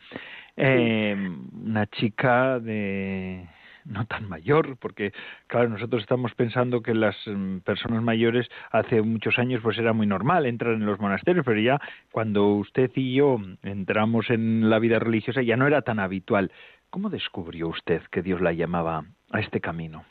[0.56, 1.16] Eh,
[1.64, 3.46] una chica de
[3.84, 5.12] no tan mayor, porque
[5.46, 10.06] claro, nosotros estamos pensando que las mm, personas mayores hace muchos años pues era muy
[10.06, 14.98] normal entrar en los monasterios, pero ya cuando usted y yo entramos en la vida
[14.98, 16.50] religiosa ya no era tan habitual.
[16.90, 20.04] ¿Cómo descubrió usted que Dios la llamaba a este camino?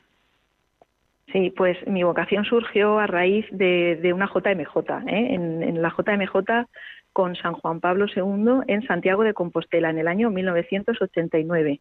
[1.32, 5.34] Sí, pues mi vocación surgió a raíz de, una JMJ, ¿eh?
[5.34, 6.68] en, en la JMJ
[7.14, 11.80] con San Juan Pablo II en Santiago de Compostela en el año 1989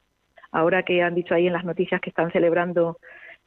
[0.52, 2.98] ahora que han dicho ahí en las noticias que están celebrando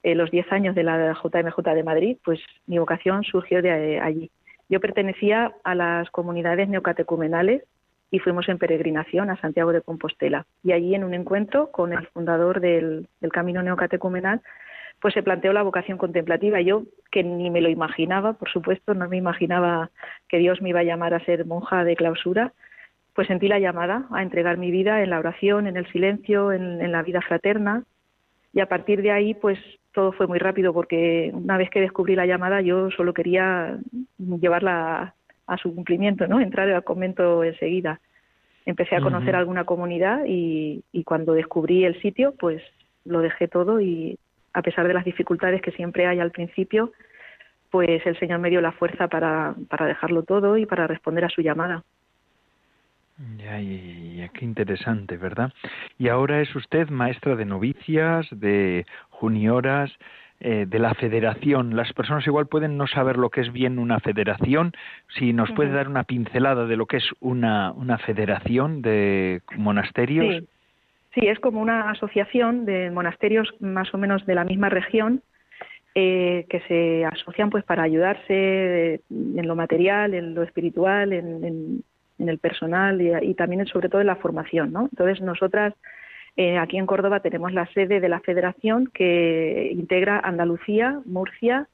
[0.03, 3.99] eh, los 10 años de la JMJ de Madrid, pues mi vocación surgió de eh,
[3.99, 4.29] allí.
[4.67, 7.63] Yo pertenecía a las comunidades neocatecumenales
[8.11, 10.45] y fuimos en peregrinación a Santiago de Compostela.
[10.63, 14.41] Y allí en un encuentro con el fundador del, del Camino Neocatecumenal,
[15.01, 16.61] pues se planteó la vocación contemplativa.
[16.61, 19.89] Yo, que ni me lo imaginaba, por supuesto, no me imaginaba
[20.27, 22.53] que Dios me iba a llamar a ser monja de clausura,
[23.15, 26.91] pues sentí la llamada a entregar mi vida en la oración, en el silencio, en,
[26.91, 27.83] la vida fraterna.
[28.53, 29.57] Y a partir de ahí, pues
[29.93, 33.77] todo fue muy rápido porque una vez que descubrí la llamada, yo solo quería
[34.17, 35.15] llevarla
[35.47, 36.41] a, su cumplimiento, ¿no?
[36.41, 38.01] Entrar al convento enseguida.
[38.65, 42.61] Empecé a conocer alguna comunidad y, cuando descubrí el sitio, pues
[43.05, 44.19] lo dejé todo y
[44.51, 46.91] a pesar de las dificultades que siempre hay al principio,
[47.69, 49.55] pues el Señor me dio la fuerza para
[49.87, 51.83] dejarlo todo y para responder a su llamada.
[53.37, 55.53] Ya, ya, qué interesante, ¿verdad?
[55.97, 59.89] Y ahora es usted maestra de novicias, de junioras,
[60.41, 61.77] eh, de la federación.
[61.77, 64.73] Las personas igual pueden no saber lo que es bien una federación.
[65.17, 70.43] Si nos puede dar una pincelada de lo que es una, una federación de monasterios.
[70.43, 70.47] Sí.
[71.13, 75.21] sí, es como una asociación de monasterios más o menos de la misma región
[75.95, 81.83] eh, que se asocian pues para ayudarse en lo material, en lo espiritual, en, en
[82.19, 84.89] en el personal y, también sobre todo en la formación, ¿no?
[84.91, 85.73] Entonces nosotras
[86.37, 91.67] Eh, aquí en Córdoba tenemos la sede de la federación que integra Andalucía, Murcia,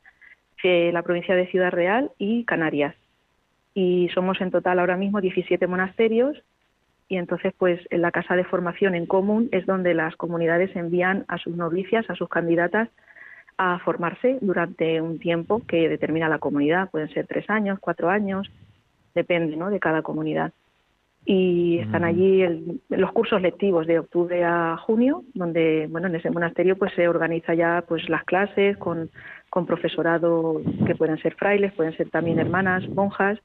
[0.64, 2.96] eh, la provincia de Ciudad Real y Canarias.
[3.74, 6.44] Y somos en total ahora mismo 17 monasterios
[7.08, 11.26] y entonces pues en la casa de formación en común es donde las comunidades envían
[11.28, 12.90] a sus novicias, a sus candidatas
[13.58, 18.50] a formarse durante un tiempo que determina la comunidad, pueden ser tres años, cuatro años,
[19.14, 19.70] depende ¿no?
[19.70, 20.52] de cada comunidad.
[21.24, 22.44] Y están allí
[22.90, 27.54] los cursos lectivos de octubre a junio, donde bueno en ese monasterio pues se organiza
[27.54, 29.12] ya pues las clases con,
[29.52, 33.38] con profesorado que pueden ser frailes, pueden ser también hermanas, monjas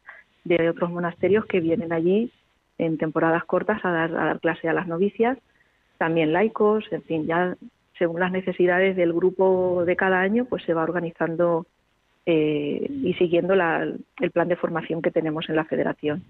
[0.45, 2.33] de otros monasterios que vienen allí
[2.79, 5.37] en temporadas cortas a dar, a dar clase a las novicias,
[5.99, 7.57] también laicos, en fin, ya
[7.99, 11.67] según las necesidades del grupo de cada año, pues se va organizando
[12.27, 16.23] eh, y siguiendo el plan de formación que tenemos en la federación.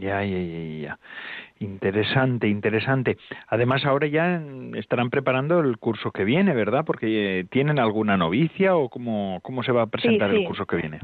[0.00, 0.98] Ya, ya, ya, ya.
[1.60, 3.16] Interesante, interesante.
[3.48, 4.42] Además, ahora ya
[4.74, 6.84] estarán preparando el curso que viene, ¿verdad?
[6.84, 10.76] Porque eh, tienen alguna novicia o cómo, cómo se va a presentar el curso que
[10.76, 11.00] viene.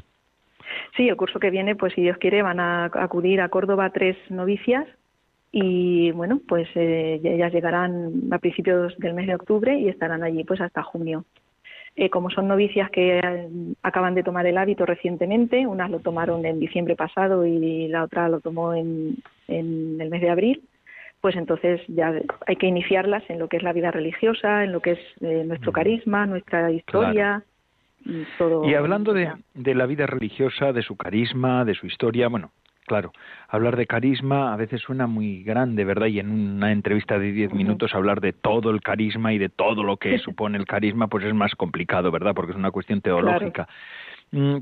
[0.96, 4.16] Sí, el curso que viene, pues si Dios quiere, van a acudir a Córdoba tres
[4.30, 4.86] novicias
[5.50, 10.44] y bueno, pues eh, ellas llegarán a principios del mes de octubre y estarán allí
[10.44, 11.24] pues hasta junio.
[12.00, 13.48] Eh, como son novicias que eh,
[13.82, 18.28] acaban de tomar el hábito recientemente, unas lo tomaron en diciembre pasado y la otra
[18.28, 19.16] lo tomó en,
[19.48, 20.62] en el mes de abril,
[21.20, 22.14] pues entonces ya
[22.46, 25.72] hay que iniciarlas en lo que es la vida religiosa, en lo que es nuestro
[25.72, 27.42] carisma, nuestra historia.
[28.04, 32.28] Y, todo y hablando de, de la vida religiosa, de su carisma, de su historia,
[32.28, 32.52] bueno,
[32.88, 33.12] Claro,
[33.48, 36.06] hablar de carisma a veces suena muy grande, ¿verdad?
[36.06, 39.84] Y en una entrevista de diez minutos hablar de todo el carisma y de todo
[39.84, 42.34] lo que supone el carisma, pues es más complicado, ¿verdad?
[42.34, 43.68] Porque es una cuestión teológica.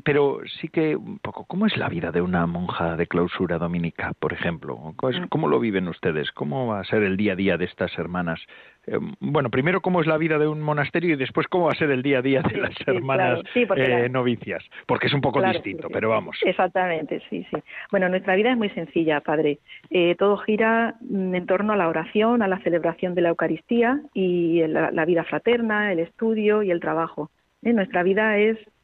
[0.05, 4.13] Pero sí que un poco, ¿cómo es la vida de una monja de clausura dominica,
[4.19, 4.77] por ejemplo?
[4.77, 5.27] Mm.
[5.29, 6.31] ¿Cómo lo viven ustedes?
[6.33, 8.41] ¿Cómo va a ser el día a día de estas hermanas?
[8.87, 11.77] Eh, bueno, primero, ¿cómo es la vida de un monasterio y después cómo va a
[11.77, 14.63] ser el día a día de las hermanas eh, novicias?
[14.87, 16.39] Porque es un poco distinto, pero vamos.
[16.43, 17.57] Exactamente, sí, sí.
[17.91, 19.59] Bueno, nuestra vida es muy sencilla, Padre.
[19.91, 24.01] Eh, todo gira mm, en torno a la oración, a la celebración de la Eucaristía
[24.15, 27.31] y la, vida fraterna, el estudio y el trabajo.
[27.63, 28.76] Nuestra vida es Mm,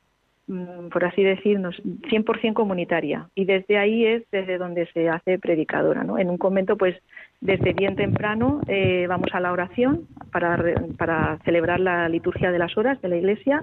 [0.47, 3.29] por así decirnos, 100% comunitaria.
[3.35, 6.05] Y desde ahí es desde donde se hace predicadora.
[6.05, 6.19] ¿no?
[6.19, 6.97] En un convento, pues
[7.41, 10.63] desde bien temprano eh, vamos a la oración para,
[10.99, 13.63] para celebrar la liturgia de las horas de la iglesia.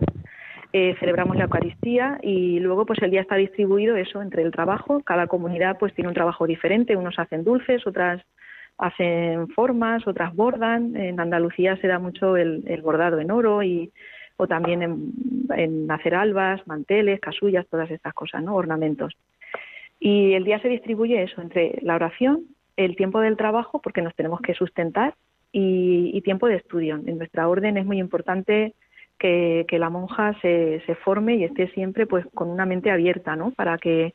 [0.71, 5.01] Eh, celebramos la Eucaristía y luego pues el día está distribuido eso entre el trabajo.
[5.03, 6.95] Cada comunidad pues tiene un trabajo diferente.
[6.95, 8.21] Unos hacen dulces, otras
[8.77, 10.95] hacen formas, otras bordan.
[10.95, 13.91] En Andalucía se da mucho el, el bordado en oro y
[14.41, 14.81] o también
[15.51, 18.55] en, hacer albas, manteles, casullas, todas estas cosas, ¿no?
[18.55, 19.13] Ornamentos.
[19.99, 22.45] Y el día se distribuye eso entre la oración,
[22.77, 25.13] el tiempo del trabajo, porque nos tenemos que sustentar,
[25.51, 27.01] y, tiempo de estudio.
[27.05, 28.75] En nuestra orden es muy importante
[29.17, 33.51] que, la monja se, se, forme y esté siempre pues con una mente abierta, ¿no?
[33.51, 34.13] Para que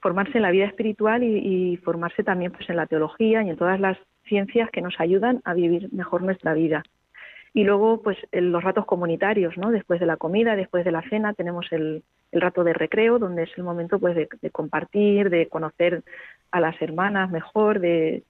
[0.00, 3.56] formarse en la vida espiritual y, y, formarse también pues en la teología y en
[3.56, 6.82] todas las ciencias que nos ayudan a vivir mejor nuestra vida.
[7.54, 9.70] Y luego, pues los ratos comunitarios, ¿no?
[9.70, 13.42] Después de la comida, después de la cena, tenemos el, el rato de recreo, donde
[13.42, 16.02] es el momento, pues, de, compartir, de conocer
[16.50, 18.24] a las hermanas mejor, de,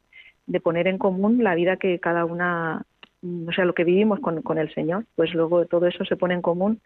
[0.47, 2.83] de, poner en común la vida que cada una,
[3.23, 5.05] mm, o sea, lo que vivimos con, con el Señor.
[5.15, 6.81] Pues luego todo eso se pone en común,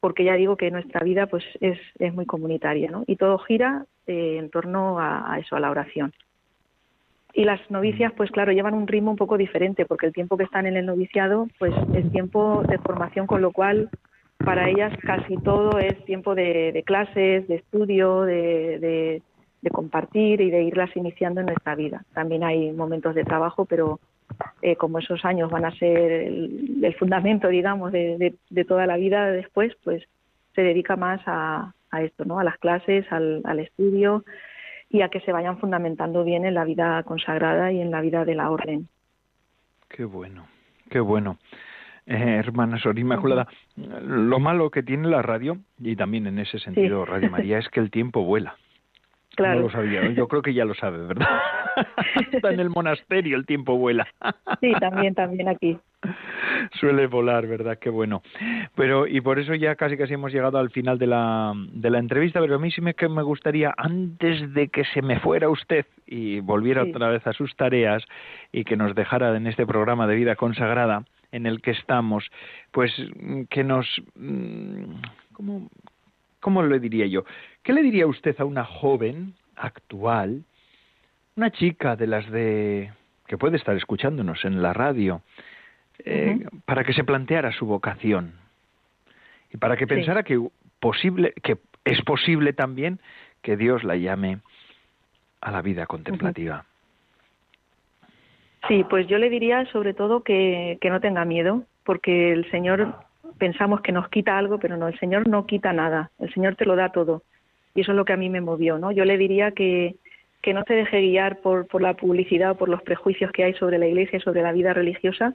[0.00, 3.04] porque ya digo que nuestra vida, pues, es, es muy comunitaria, ¿no?
[3.06, 6.12] Y todo gira eh, en torno a eso, a la oración.
[7.36, 10.44] Y las novicias, pues claro, llevan un ritmo un poco diferente, porque el tiempo que
[10.44, 13.90] están en el noviciado, pues es tiempo de formación, con lo cual
[14.38, 19.20] para ellas casi todo es tiempo de, clases, de estudio, de,
[19.72, 22.04] compartir y de irlas iniciando en nuestra vida.
[22.12, 23.98] También hay momentos de trabajo, pero
[24.62, 28.36] eh, como esos años van a ser el, fundamento, digamos, de,
[28.68, 30.04] toda la vida después, pues
[30.54, 32.38] se dedica más a, esto, ¿no?
[32.38, 34.24] A las clases, al estudio
[34.94, 38.24] y a que se vayan fundamentando bien en la vida consagrada y en la vida
[38.24, 38.86] de la orden.
[39.88, 40.46] Qué bueno,
[40.88, 41.36] qué bueno.
[42.06, 47.04] Eh, hermana Sor Inmaculada, lo malo que tiene la radio, y también en ese sentido
[47.04, 48.54] Radio María, es que el tiempo vuela.
[49.34, 49.56] Claro.
[49.56, 51.26] No lo sabía, yo creo que ya lo sabe, ¿verdad?
[52.32, 54.06] Está en el monasterio, el tiempo vuela.
[54.60, 55.76] sí, también, también aquí.
[56.80, 57.78] Suele volar, ¿verdad?
[57.78, 58.22] Qué bueno.
[58.74, 61.98] Pero, y por eso ya casi casi hemos llegado al final de la, de la
[61.98, 65.48] entrevista, pero a mí sí me, que me gustaría, antes de que se me fuera
[65.48, 68.04] usted y volviera otra vez a sus tareas
[68.52, 72.30] y que nos dejara en este programa de vida consagrada en el que estamos,
[72.70, 72.92] pues
[73.50, 73.86] que nos...
[74.14, 74.94] Mm,
[75.32, 75.68] ¿Cómo,
[76.38, 77.24] cómo le diría yo?
[77.64, 80.44] ¿Qué le diría usted a una joven actual,
[81.36, 82.92] una chica de las de
[83.26, 85.22] que puede estar escuchándonos en la radio,
[85.98, 88.34] eh, para que se planteara su vocación
[89.52, 90.40] y para que pensara que
[90.80, 92.98] posible que es posible también
[93.42, 94.38] que Dios la llame
[95.40, 96.64] a la vida contemplativa.
[98.66, 102.94] Sí, pues yo le diría sobre todo que, que no tenga miedo, porque el Señor
[103.38, 106.64] pensamos que nos quita algo, pero no, el Señor no quita nada, el Señor te
[106.64, 107.22] lo da todo.
[107.74, 108.92] Y eso es lo que a mí me movió, ¿no?
[108.92, 109.96] Yo le diría que,
[110.40, 113.54] que no se deje guiar por, por la publicidad o por los prejuicios que hay
[113.54, 115.34] sobre la Iglesia y sobre la vida religiosa,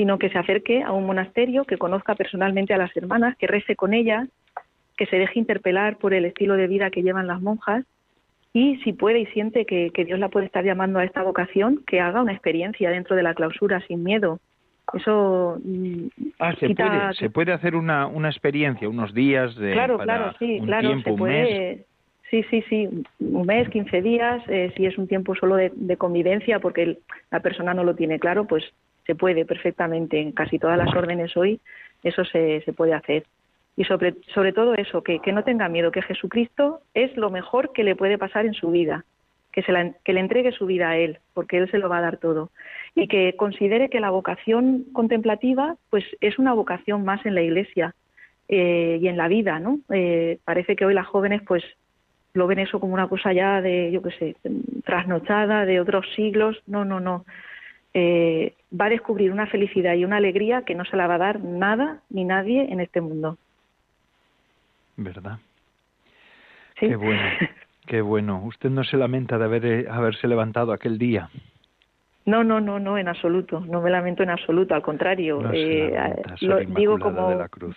[0.00, 3.76] sino que se acerque a un monasterio, que conozca personalmente a las hermanas, que rece
[3.76, 4.30] con ellas,
[4.96, 7.84] que se deje interpelar por el estilo de vida que llevan las monjas
[8.54, 12.00] y si puede y siente que, Dios la puede estar llamando a esta vocación, que
[12.00, 14.40] haga una experiencia dentro de la clausura sin miedo.
[14.94, 16.06] Eso mm,
[16.38, 20.60] ah, se puede se puede hacer una, una experiencia unos días de claro claro sí
[20.64, 21.84] claro se puede
[22.30, 22.88] sí sí sí
[23.20, 26.98] un mes 15 días eh, si es un tiempo solo de, convivencia porque
[27.30, 28.64] la persona no lo tiene claro pues
[29.06, 31.60] se puede perfectamente en casi todas las órdenes hoy
[32.02, 33.24] eso se, se puede hacer
[33.80, 37.82] y sobre, todo eso, que, que no tenga miedo, que Jesucristo es lo mejor que
[37.82, 39.06] le puede pasar en su vida,
[39.52, 41.96] que, se la, que le entregue su vida a Él, porque Él se lo va
[41.96, 42.50] a dar todo.
[42.94, 47.94] Y que considere que la vocación contemplativa pues es una vocación más en la Iglesia
[48.48, 49.78] eh, y en la vida, ¿no?
[49.90, 51.64] Eh, parece que hoy las jóvenes pues
[52.34, 54.36] lo ven eso como una cosa ya de, yo qué sé,
[54.84, 56.60] trasnochada, de otros siglos.
[56.66, 57.24] No, no, no.
[57.92, 61.18] Eh, va a descubrir una felicidad y una alegría que no se la va a
[61.18, 63.36] dar nada ni nadie en este mundo.
[65.02, 65.38] ¿verdad?
[66.76, 67.22] Qué bueno,
[67.86, 68.42] qué bueno.
[68.44, 71.30] Usted no se lamenta de haber, eh, haberse levantado aquel día.
[72.26, 73.60] No, no, no, no, en absoluto.
[73.60, 74.74] No me lamento en absoluto.
[74.74, 77.76] Al contrario, eh, lo, digo como de la cruz.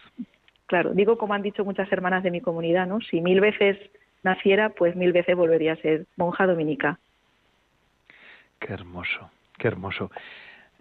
[0.67, 2.99] Claro, digo como han dicho muchas hermanas de mi comunidad, ¿no?
[3.01, 3.77] Si mil veces
[4.21, 6.99] naciera, pues mil veces volvería a ser monja dominica.
[8.59, 10.11] Qué hermoso, qué hermoso.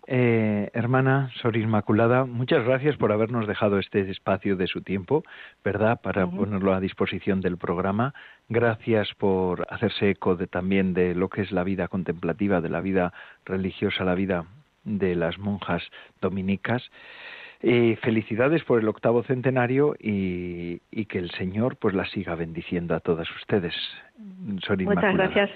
[0.09, 5.23] Eh, hermana Sor Inmaculada, muchas gracias por habernos dejado este espacio de su tiempo,
[5.65, 8.13] ¿verdad?, para ponerlo a disposición del programa.
[8.49, 12.81] Gracias por hacerse eco de, también de lo que es la vida contemplativa, de la
[12.81, 13.13] vida
[13.45, 14.45] religiosa, la vida
[14.83, 15.83] de las monjas
[16.21, 16.83] dominicas.
[17.65, 23.01] Eh, felicidades por el octavo centenario y, que el Señor pues la siga bendiciendo a
[23.01, 23.75] todas ustedes.
[24.63, 25.51] Sor Muchas gracias.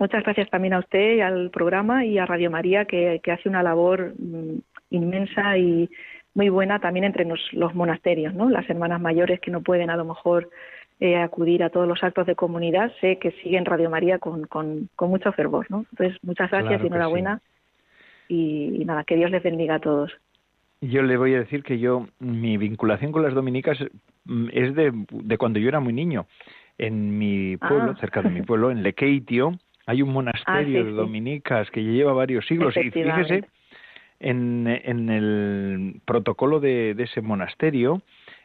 [0.00, 3.62] Muchas gracias también a usted y al programa y a Radio María que, hace una
[3.62, 5.90] labor mm, inmensa y
[6.32, 8.48] muy buena también entre los, monasterios, ¿no?
[8.48, 10.48] Las hermanas mayores que no pueden a lo mejor
[11.00, 14.88] eh, acudir a todos los actos de comunidad, sé que siguen Radio María con, con,
[14.98, 15.84] mucho fervor, ¿no?
[15.90, 17.42] Entonces, muchas gracias y enhorabuena
[18.26, 20.10] y, nada, que Dios les bendiga a todos.
[20.80, 23.76] Yo le voy a decir que yo, mi vinculación con las dominicas
[24.24, 26.26] mm, es de, de cuando yo era muy niño.
[26.78, 28.00] En mi pueblo, ah.
[28.00, 29.58] cerca de mi pueblo, en Lequeitio,
[29.90, 33.44] hay un monasterio ah, de dominicas que lleva varios siglos y fíjese
[34.20, 38.02] en, en el protocolo de, ese monasterio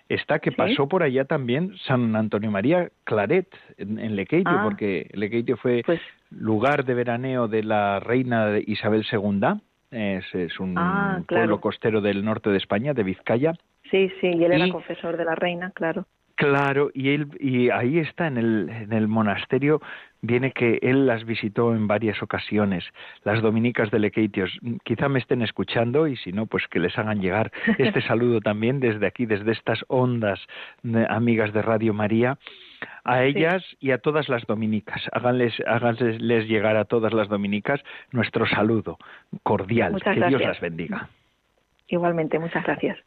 [0.10, 4.64] está que pasó por allá también San Antonio María Claret en, Lequeitio, ah.
[4.64, 9.62] porque Lequeitio fue pues lugar de veraneo de la reina Isabel II.
[9.92, 13.54] Es, es un ah, pueblo costero del norte de España, de Vizcaya.
[13.92, 16.06] Sí, sí, y él era confesor de la reina, claro.
[16.36, 19.82] Claro, y él y ahí está en el, en el monasterio
[20.26, 22.84] viene que él las visitó en varias ocasiones,
[23.24, 24.58] las dominicas de Lequeitios.
[24.84, 28.80] Quizá me estén escuchando y si no, pues que les hagan llegar este saludo también
[28.80, 30.40] desde aquí, desde estas ondas
[31.10, 32.38] amigas de Radio María,
[33.04, 35.02] a ellas y a todas las dominicas.
[35.12, 38.98] Háganles, háganles llegar a todas las dominicas nuestro saludo
[39.44, 40.02] cordial.
[40.02, 41.10] que Dios las bendiga.
[41.88, 42.98] Igualmente, muchas gracias.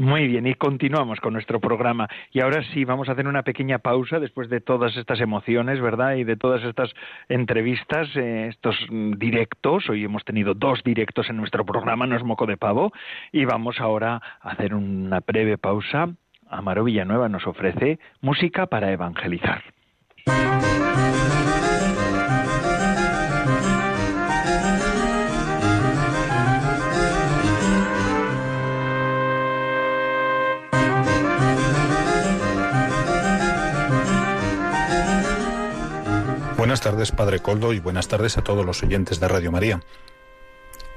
[0.00, 2.08] Muy bien, y continuamos con nuestro programa.
[2.32, 6.14] Y ahora sí, vamos a hacer una pequeña pausa después de todas estas emociones, ¿verdad?
[6.14, 6.88] Y de todas estas
[7.28, 9.90] entrevistas, eh, estos directos.
[9.90, 12.94] Hoy hemos tenido dos directos en nuestro programa, no es moco de pavo.
[13.30, 16.08] Y vamos ahora a hacer una breve pausa.
[16.48, 19.62] Amaro Villanueva nos ofrece música para evangelizar.
[36.70, 39.80] Buenas tardes, Padre Coldo, y buenas tardes a todos los oyentes de Radio María.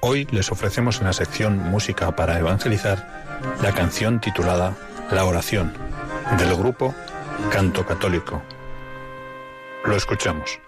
[0.01, 4.77] Hoy les ofrecemos en la sección Música para Evangelizar la canción titulada
[5.09, 5.73] La oración
[6.37, 6.93] del grupo
[7.51, 8.43] Canto Católico.
[9.83, 10.59] Lo escuchamos.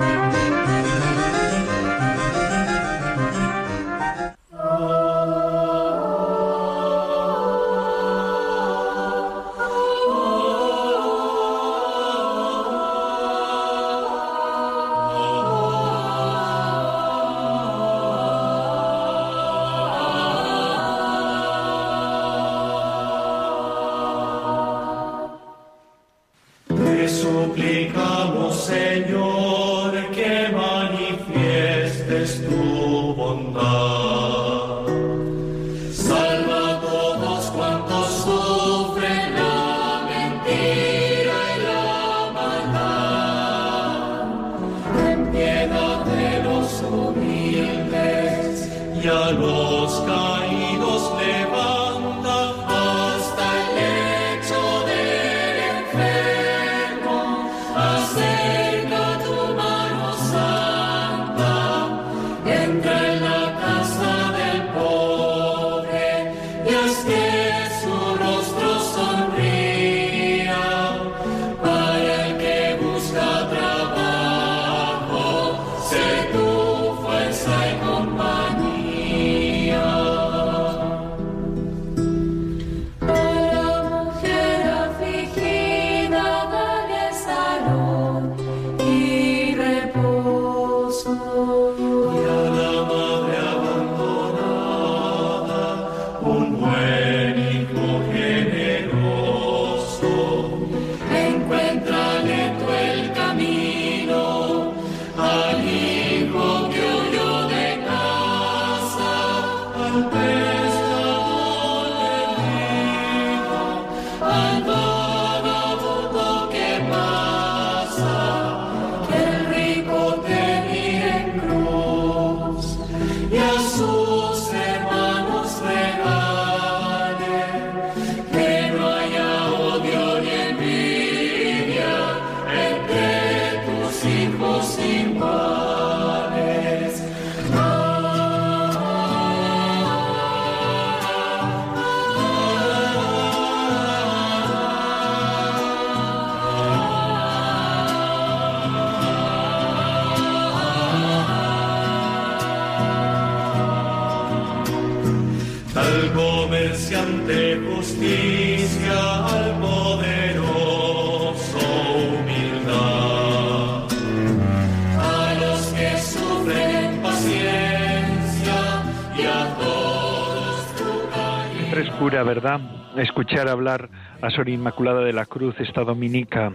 [173.55, 173.89] Hablar
[174.21, 176.53] a Sor Inmaculada de la Cruz, esta dominica,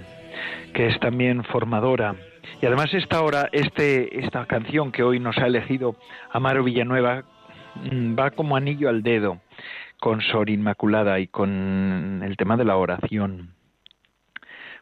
[0.75, 2.15] que es también formadora.
[2.63, 5.97] Y además esta hora, este, esta canción que hoy nos ha elegido
[6.31, 7.25] Amaro Villanueva
[7.91, 9.41] mm, va como anillo al dedo
[10.01, 13.55] con Sor Inmaculada y con el tema de la oración.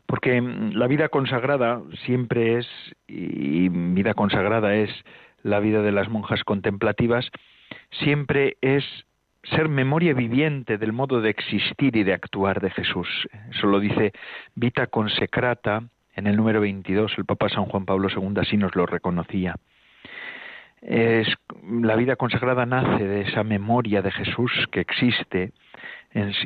[0.06, 2.66] Porque mm, la vida consagrada siempre es,
[3.06, 4.90] y vida consagrada es
[5.42, 7.30] la vida de las monjas contemplativas,
[7.90, 8.84] siempre es
[9.44, 13.08] ser memoria viviente del modo de existir y de actuar de Jesús.
[13.50, 14.12] Eso lo dice
[14.54, 15.82] Vita Consecrata
[16.14, 17.12] en el número 22.
[17.16, 19.54] El Papa San Juan Pablo II así nos lo reconocía.
[20.80, 21.28] Es,
[21.68, 25.52] la vida consagrada nace de esa memoria de Jesús que existe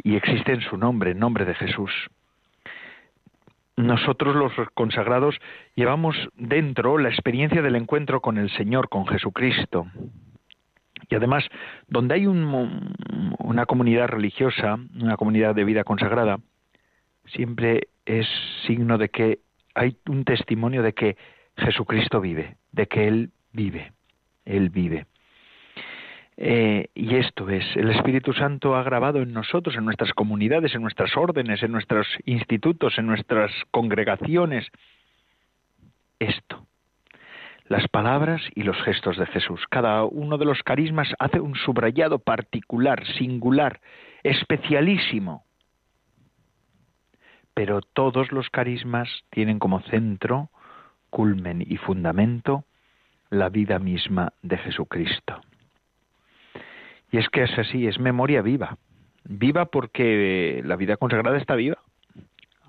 [0.02, 1.90] y existe en su nombre, en nombre de Jesús.
[3.76, 5.38] Nosotros los consagrados
[5.74, 9.86] llevamos dentro la experiencia del encuentro con el Señor, con Jesucristo,
[11.12, 11.44] y además,
[11.88, 16.38] donde hay una comunidad religiosa, una comunidad de vida consagrada,
[17.26, 18.26] siempre es
[18.66, 19.40] signo de que
[19.74, 21.18] hay un testimonio de que
[21.58, 23.92] Jesucristo vive, de que Él vive,
[24.46, 25.04] Él vive.
[26.38, 30.80] Eh, y esto es, el Espíritu Santo ha grabado en nosotros, en nuestras comunidades, en
[30.80, 34.66] nuestras órdenes, en nuestros institutos, en nuestras congregaciones,
[36.18, 36.66] esto,
[37.72, 39.62] las palabras y los gestos de Jesús.
[39.70, 43.80] Cada uno de los carismas hace un subrayado particular, singular,
[44.22, 45.46] especialísimo.
[47.54, 50.50] Pero todos los carismas tienen como centro,
[51.08, 52.66] culmen y fundamento
[53.30, 55.40] la vida misma de Jesucristo.
[57.10, 58.76] Y es que es así, es memoria viva.
[59.24, 61.78] Viva porque la vida consagrada está viva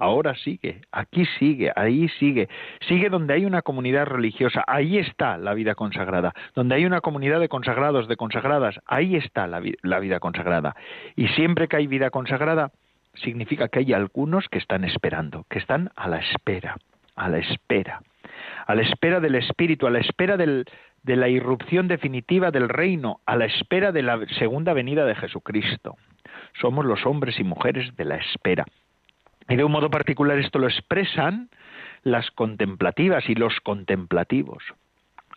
[0.03, 2.49] ahora sigue, aquí sigue, ahí sigue,
[2.87, 7.39] sigue donde hay una comunidad religiosa, ahí está la vida consagrada, donde hay una comunidad
[7.39, 9.59] de consagrados, de consagradas, ahí está la,
[9.99, 10.75] vida consagrada.
[11.15, 12.71] Y siempre que hay vida consagrada,
[13.13, 16.75] significa que hay algunos que están esperando, que están a la espera,
[17.15, 18.01] a la espera,
[18.67, 23.37] a la espera del Espíritu, a la espera de la irrupción definitiva del reino, a
[23.37, 25.95] la espera de la segunda venida de Jesucristo.
[26.59, 28.65] Somos los hombres y mujeres de la espera.
[29.49, 31.49] Y de un modo particular esto lo expresan
[32.03, 34.63] las contemplativas y los contemplativos.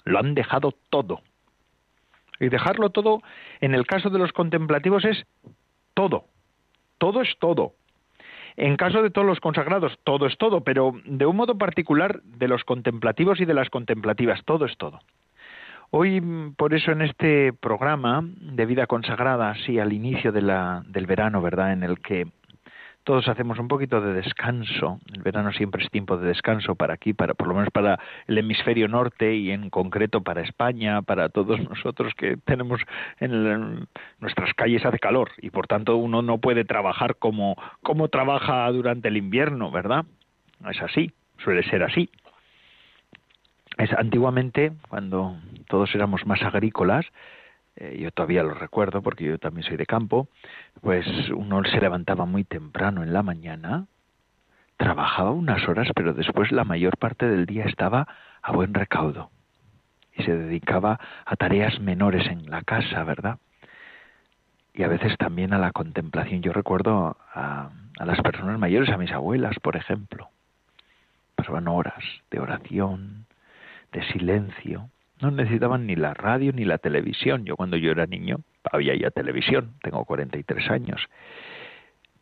[0.04, 1.20] Lo han dejado todo.
[2.38, 3.22] Y dejarlo todo,
[3.60, 5.24] en el caso de los contemplativos, es
[5.94, 6.26] todo.
[6.98, 7.74] Todo es todo.
[8.56, 12.48] En caso de todos los consagrados, todo es todo, pero de un modo particular de
[12.48, 15.00] los contemplativos y de las contemplativas, todo es todo.
[15.90, 16.22] Hoy,
[16.56, 21.82] por eso, en este programa de vida consagrada, así al inicio del verano, ¿verdad?, en
[21.84, 22.26] el que
[23.06, 24.98] todos hacemos un poquito de descanso.
[25.14, 28.36] El verano siempre es tiempo de descanso para aquí, para por lo menos para el
[28.36, 32.80] hemisferio norte y en concreto para España, para todos nosotros que tenemos
[33.20, 33.86] en,
[34.18, 39.06] nuestras calles hace calor y por tanto uno no puede trabajar como como trabaja durante
[39.06, 40.04] el invierno, ¿verdad?
[40.68, 42.10] Es así, suele ser así.
[43.78, 45.36] Es antiguamente cuando
[45.68, 47.06] todos éramos más agrícolas,
[47.76, 50.28] eh, yo todavía lo recuerdo porque yo también soy de campo,
[50.80, 53.86] pues uno se levantaba muy temprano en la mañana,
[54.76, 58.08] trabajaba unas horas, pero después la mayor parte del día estaba
[58.42, 59.30] a buen recaudo
[60.14, 63.38] y se dedicaba a tareas menores en la casa, ¿verdad?
[64.72, 66.42] Y a veces también a la contemplación.
[66.42, 70.30] Yo recuerdo a, a las personas mayores, a mis abuelas, por ejemplo,
[71.34, 73.26] pasaban horas de oración,
[73.92, 77.44] de silencio, no necesitaban ni la radio ni la televisión.
[77.44, 78.40] Yo cuando yo era niño
[78.70, 81.00] había ya televisión, tengo 43 años.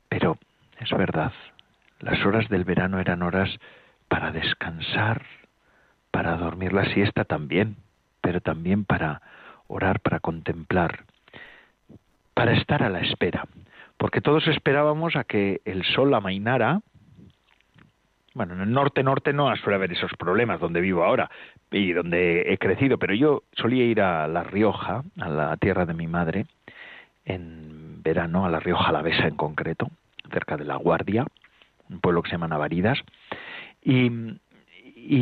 [0.08, 0.38] Pero
[0.78, 1.32] es verdad,
[2.00, 3.50] las horas del verano eran horas
[4.08, 5.22] para descansar,
[6.10, 7.76] para dormir la siesta también,
[8.20, 9.22] pero también para
[9.66, 11.04] orar, para contemplar,
[12.34, 13.44] para estar a la espera.
[13.96, 16.80] Porque todos esperábamos a que el sol amainara,
[18.34, 21.30] bueno, en el norte-norte no suele haber esos problemas donde vivo ahora
[21.70, 25.94] y donde he crecido, pero yo solía ir a La Rioja, a la tierra de
[25.94, 26.46] mi madre,
[27.24, 29.88] en verano, a La Rioja Alavesa en concreto,
[30.32, 31.26] cerca de La Guardia,
[31.88, 32.98] un pueblo que se llama Navaridas,
[33.82, 34.10] y,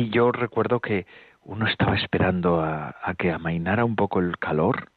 [0.09, 1.05] yo recuerdo que
[1.43, 4.87] uno estaba esperando a, a que amainara un poco el calor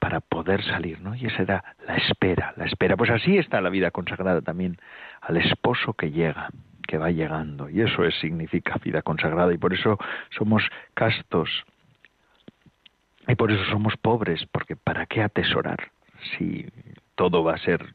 [0.00, 1.14] para poder salir, ¿no?
[1.14, 2.96] Y esa era la espera, la espera.
[2.96, 4.78] Pues así está la vida consagrada también
[5.20, 6.50] al esposo que llega,
[6.90, 7.70] que va llegando.
[7.70, 9.54] Y eso es, significa vida consagrada.
[9.54, 9.96] Y por eso
[10.36, 11.48] somos castos.
[13.28, 15.92] Y por eso somos pobres, porque ¿para qué atesorar
[16.32, 16.66] si
[17.14, 17.86] todo va a ser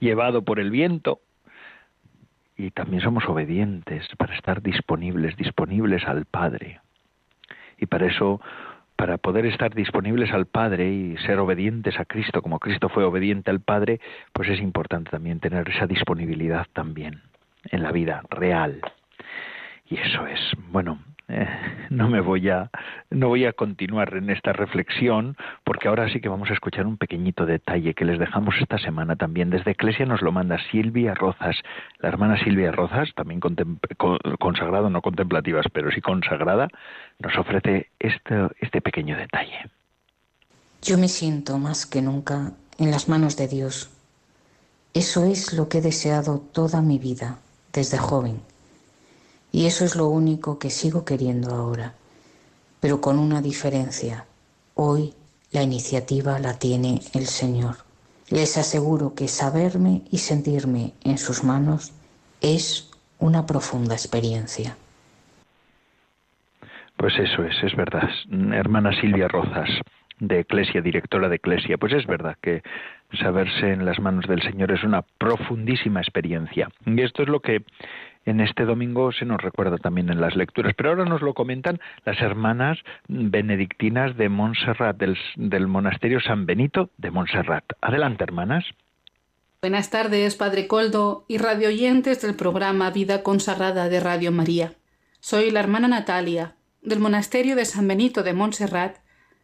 [0.00, 1.20] llevado por el viento?
[2.56, 6.80] Y también somos obedientes para estar disponibles, disponibles al Padre.
[7.76, 8.40] Y para eso
[8.98, 13.48] para poder estar disponibles al Padre y ser obedientes a Cristo, como Cristo fue obediente
[13.48, 14.00] al Padre,
[14.32, 17.22] pues es importante también tener esa disponibilidad también
[17.70, 18.80] en la vida real.
[19.88, 20.40] Y eso es,
[20.72, 20.98] bueno,
[21.90, 22.70] no me voy a
[23.10, 26.96] no voy a continuar en esta reflexión porque ahora sí que vamos a escuchar un
[26.96, 29.50] pequeñito detalle que les dejamos esta semana también.
[29.50, 31.56] Desde Eclesia nos lo manda Silvia Rozas
[31.98, 33.40] la hermana Silvia Rozas también
[34.38, 36.68] consagrada no contemplativas pero sí consagrada
[37.18, 39.70] nos ofrece este este pequeño detalle.
[40.80, 43.90] Yo me siento más que nunca en las manos de Dios.
[44.94, 47.38] Eso es lo que he deseado toda mi vida
[47.72, 48.40] desde joven
[49.52, 51.94] y eso es lo único que sigo queriendo ahora,
[52.80, 54.26] pero con una diferencia.
[54.74, 55.14] Hoy
[55.50, 57.76] la iniciativa la tiene el Señor.
[58.30, 61.92] Les aseguro que saberme y sentirme en sus manos
[62.40, 64.76] es una profunda experiencia.
[66.96, 68.08] Pues eso es, es verdad.
[68.52, 69.70] Hermana Silvia Rozas,
[70.20, 72.62] de Eclesia, directora de Eclesia, pues es verdad que
[73.20, 76.68] saberse en las manos del Señor es una profundísima experiencia.
[76.84, 77.64] Y esto es lo que
[78.28, 80.74] en este domingo se nos recuerda también en las lecturas.
[80.76, 87.10] Pero ahora nos lo comentan las hermanas benedictinas de Montserrat, del, monasterio San Benito de
[87.10, 87.64] Montserrat.
[87.80, 88.64] Adelante, hermanas.
[89.60, 94.74] Buenas tardes, Padre Coldo y radioyentes del programa Vida Consagrada de Radio María.
[95.20, 98.98] Soy la hermana Natalia, del monasterio de San Benito de Montserrat,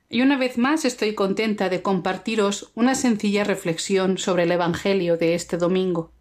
[0.09, 5.35] y una vez más estoy contenta de compartiros una sencilla reflexión sobre el Evangelio de
[5.35, 6.13] este domingo.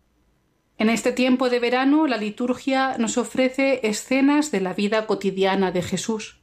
[0.83, 5.81] En este tiempo de verano la liturgia nos ofrece escenas de la vida cotidiana de
[5.81, 6.41] Jesús,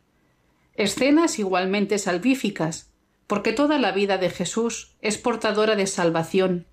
[0.72, 2.91] escenas igualmente salvíficas,
[3.26, 6.64] porque toda la vida de Jesús es portadora de salvación,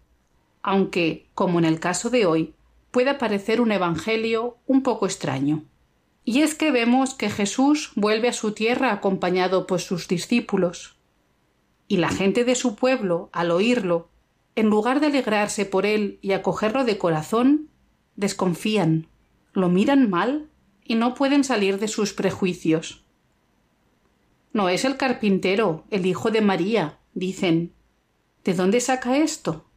[0.62, 2.54] aunque, como en el caso de hoy,
[2.92, 5.66] pueda parecer un evangelio un poco extraño.
[6.24, 10.96] Y es que vemos que Jesús vuelve a su tierra acompañado por sus discípulos,
[11.90, 14.08] y la gente de su pueblo, al oírlo,
[14.58, 17.70] en lugar de alegrarse por él y acogerlo de corazón,
[18.16, 19.08] desconfían,
[19.54, 20.50] lo miran mal
[20.84, 23.06] y no pueden salir de sus prejuicios.
[24.54, 27.72] No es el carpintero, el hijo de María, dicen.
[28.44, 29.68] ¿De dónde saca esto?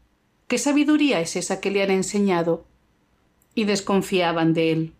[0.48, 2.64] ¿Qué sabiduría es esa que le han enseñado?
[3.54, 4.94] Y desconfiaban de él.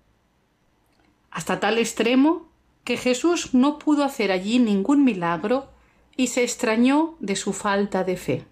[1.31, 2.51] Hasta tal extremo
[2.85, 5.71] que Jesús no pudo hacer allí ningún milagro
[6.19, 8.50] y se extrañó de su falta de fe.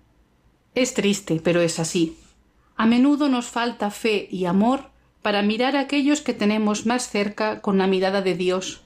[0.74, 2.16] Es triste, pero es así.
[2.76, 4.90] A menudo nos falta fe y amor
[5.22, 8.82] para mirar a aquellos que tenemos más cerca con la mirada de Dios,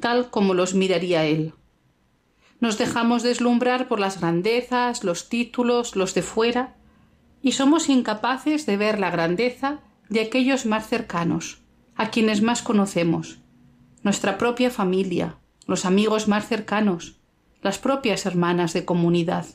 [0.00, 1.52] tal como los miraría Él.
[2.60, 6.76] Nos dejamos deslumbrar por las grandezas, los títulos, los de fuera,
[7.42, 11.58] y somos incapaces de ver la grandeza de aquellos más cercanos,
[11.94, 13.38] a quienes más conocemos,
[14.02, 17.16] nuestra propia familia, los amigos más cercanos,
[17.62, 19.46] las propias hermanas de comunidad.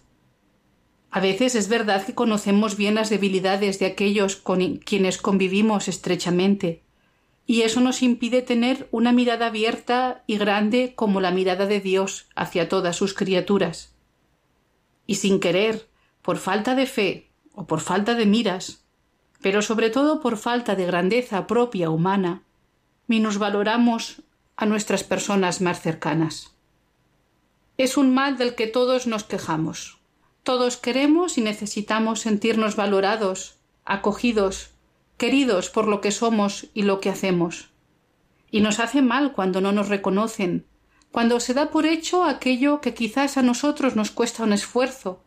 [1.11, 6.83] A veces es verdad que conocemos bien las debilidades de aquellos con quienes convivimos estrechamente,
[7.45, 12.27] y eso nos impide tener una mirada abierta y grande como la mirada de Dios
[12.35, 13.93] hacia todas sus criaturas.
[15.05, 15.89] Y sin querer,
[16.21, 18.85] por falta de fe o por falta de miras,
[19.41, 22.43] pero sobre todo por falta de grandeza propia humana,
[23.37, 24.21] valoramos
[24.55, 26.55] a nuestras personas más cercanas.
[27.77, 30.00] Es un mal del que todos nos quejamos.
[30.43, 34.71] Todos queremos y necesitamos sentirnos valorados, acogidos,
[35.17, 37.69] queridos por lo que somos y lo que hacemos.
[38.49, 40.65] Y nos hace mal cuando no nos reconocen,
[41.11, 45.21] cuando se da por hecho aquello que quizás a nosotros nos cuesta un esfuerzo,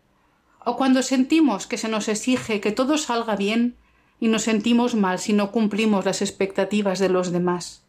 [0.64, 3.76] o cuando sentimos que se nos exige que todo salga bien
[4.18, 7.84] y nos sentimos mal si no cumplimos las expectativas de los demás.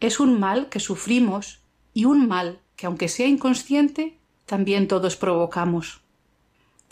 [0.00, 1.62] Es un mal que sufrimos
[1.94, 6.01] y un mal que, aunque sea inconsciente, también todos provocamos.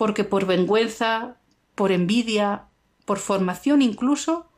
[0.01, 1.37] Porque por vergüenza,
[1.75, 2.69] por envidia,
[3.05, 4.49] por formación incluso,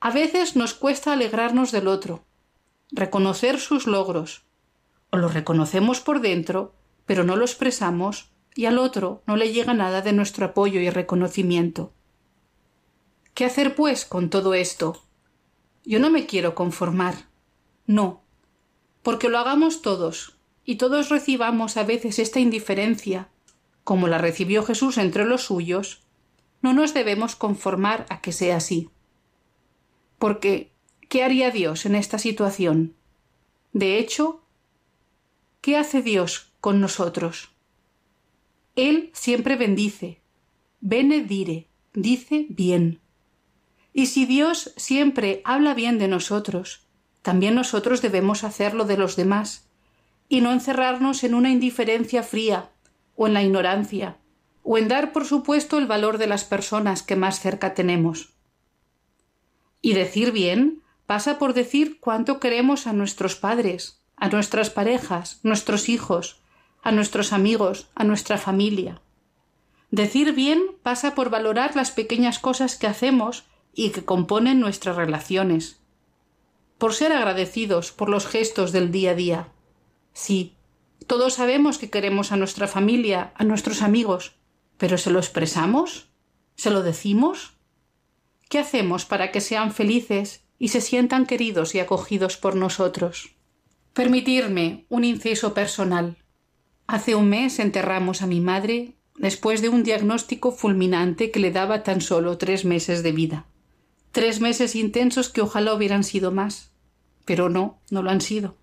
[0.00, 2.26] a veces nos cuesta alegrarnos del otro,
[2.90, 4.44] reconocer sus logros,
[5.08, 6.74] o los reconocemos por dentro,
[7.06, 10.90] pero no lo expresamos y al otro no le llega nada de nuestro apoyo y
[10.90, 11.94] reconocimiento.
[13.32, 15.02] ¿Qué hacer, pues, con todo esto?
[15.86, 17.14] Yo no me quiero conformar.
[17.86, 18.20] No.
[19.02, 20.36] Porque lo hagamos todos,
[20.66, 23.30] y todos recibamos a veces esta indiferencia,
[23.84, 26.02] como la recibió Jesús entre los suyos,
[26.60, 28.90] no nos debemos conformar a que sea así.
[30.18, 30.72] Porque,
[31.08, 32.94] ¿qué haría Dios en esta situación?
[33.72, 34.44] De hecho,
[35.60, 37.50] ¿qué hace Dios con nosotros?
[38.76, 40.20] Él siempre bendice,
[40.80, 43.00] benedire, dice bien.
[43.92, 46.86] Y si Dios siempre habla bien de nosotros,
[47.22, 49.68] también nosotros debemos hacerlo de los demás,
[50.28, 52.70] y no encerrarnos en una indiferencia fría
[53.16, 54.16] o en la ignorancia,
[54.62, 58.32] o en dar por supuesto el valor de las personas que más cerca tenemos.
[59.80, 65.88] Y decir bien pasa por decir cuánto queremos a nuestros padres, a nuestras parejas, nuestros
[65.88, 66.40] hijos,
[66.82, 69.00] a nuestros amigos, a nuestra familia.
[69.90, 73.44] Decir bien pasa por valorar las pequeñas cosas que hacemos
[73.74, 75.80] y que componen nuestras relaciones,
[76.78, 79.48] por ser agradecidos por los gestos del día a día.
[80.12, 80.54] Sí,
[81.04, 84.36] todos sabemos que queremos a nuestra familia, a nuestros amigos,
[84.76, 86.08] pero ¿se lo expresamos?
[86.56, 87.54] ¿Se lo decimos?
[88.48, 93.34] ¿Qué hacemos para que sean felices y se sientan queridos y acogidos por nosotros?
[93.94, 96.18] Permitirme un inciso personal.
[96.86, 101.82] Hace un mes enterramos a mi madre después de un diagnóstico fulminante que le daba
[101.82, 103.46] tan solo tres meses de vida.
[104.10, 106.70] Tres meses intensos que ojalá hubieran sido más.
[107.24, 108.56] Pero no, no lo han sido.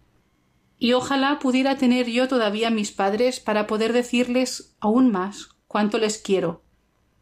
[0.79, 6.17] Y ojalá pudiera tener yo todavía mis padres para poder decirles aún más cuánto les
[6.17, 6.63] quiero,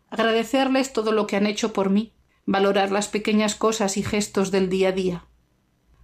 [0.09, 2.13] agradecerles todo lo que han hecho por mí,
[2.45, 5.25] valorar las pequeñas cosas y gestos del día a día.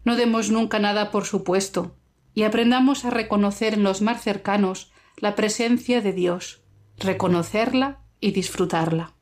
[0.03, 1.95] No demos nunca nada por supuesto,
[2.33, 6.63] y aprendamos a reconocer en los más cercanos la presencia de Dios,
[6.97, 9.13] reconocerla y disfrutarla.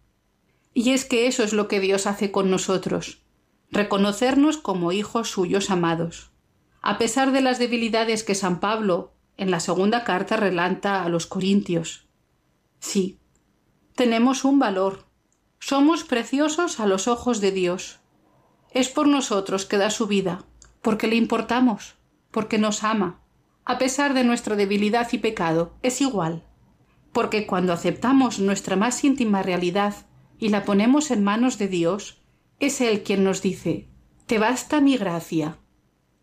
[0.73, 3.23] Y es que eso es lo que Dios hace con nosotros,
[3.69, 6.30] reconocernos como hijos suyos amados.
[6.81, 11.27] A pesar de las debilidades que San Pablo en la segunda carta relanta a los
[11.27, 12.07] Corintios,
[12.81, 13.19] Sí,
[13.95, 15.05] tenemos un valor.
[15.59, 17.99] Somos preciosos a los ojos de Dios.
[18.71, 20.45] Es por nosotros que da su vida,
[20.81, 21.95] porque le importamos,
[22.31, 23.21] porque nos ama.
[23.65, 26.43] A pesar de nuestra debilidad y pecado, es igual.
[27.13, 29.93] Porque cuando aceptamos nuestra más íntima realidad
[30.39, 32.23] y la ponemos en manos de Dios,
[32.59, 33.89] es Él quien nos dice,
[34.25, 35.59] Te basta mi gracia.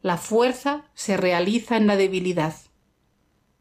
[0.01, 2.55] La fuerza se realiza en la debilidad.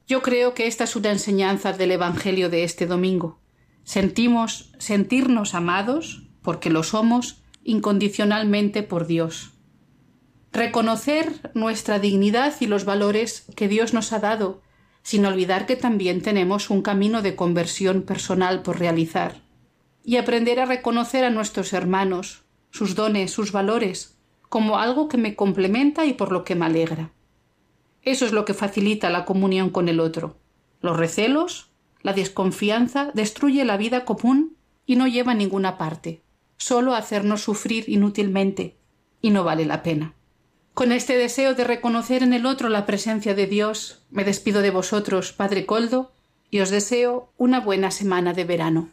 [0.07, 3.39] Yo creo que esta es una enseñanza del Evangelio de este domingo.
[3.83, 9.53] Sentimos sentirnos amados, porque lo somos, incondicionalmente por Dios.
[10.53, 14.61] Reconocer nuestra dignidad y los valores que Dios nos ha dado,
[15.01, 19.41] sin olvidar que también tenemos un camino de conversión personal por realizar.
[20.03, 24.16] Y aprender a reconocer a nuestros hermanos, sus dones, sus valores,
[24.49, 27.11] como algo que me complementa y por lo que me alegra.
[28.03, 30.37] Eso es lo que facilita la comunión con el otro.
[30.81, 31.69] Los recelos,
[32.01, 36.21] la desconfianza destruye la vida común y no lleva a ninguna parte,
[36.55, 38.77] solo hacernos sufrir inútilmente,
[39.21, 40.13] y no vale la pena.
[40.73, 44.71] Con este deseo de reconocer en el otro la presencia de Dios, me despido de
[44.71, 46.11] vosotros, Padre Coldo,
[46.49, 48.89] y os deseo una buena semana de verano.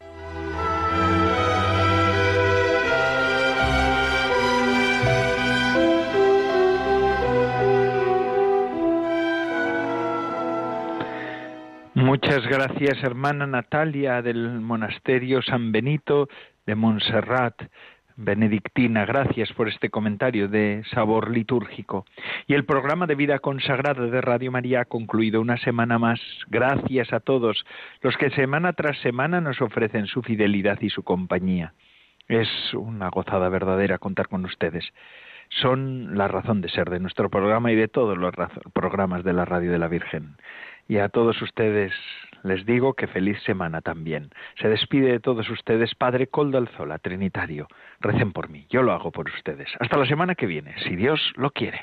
[12.14, 16.28] Muchas gracias, hermana Natalia del Monasterio San Benito
[16.64, 17.60] de Montserrat
[18.14, 19.04] benedictina.
[19.04, 22.06] Gracias por este comentario de sabor litúrgico.
[22.46, 26.20] Y el programa de vida consagrada de Radio María ha concluido una semana más.
[26.46, 27.64] Gracias a todos
[28.00, 31.74] los que semana tras semana nos ofrecen su fidelidad y su compañía.
[32.28, 34.88] Es una gozada verdadera contar con ustedes.
[35.48, 38.32] Son la razón de ser de nuestro programa y de todos los
[38.72, 40.36] programas de la Radio de la Virgen.
[40.88, 41.92] Y a todos ustedes
[42.42, 44.30] les digo que feliz semana también.
[44.60, 47.66] Se despide de todos ustedes Padre Coldo Alzola, Trinitario.
[48.00, 49.68] Recen por mí, yo lo hago por ustedes.
[49.80, 51.82] Hasta la semana que viene, si Dios lo quiere.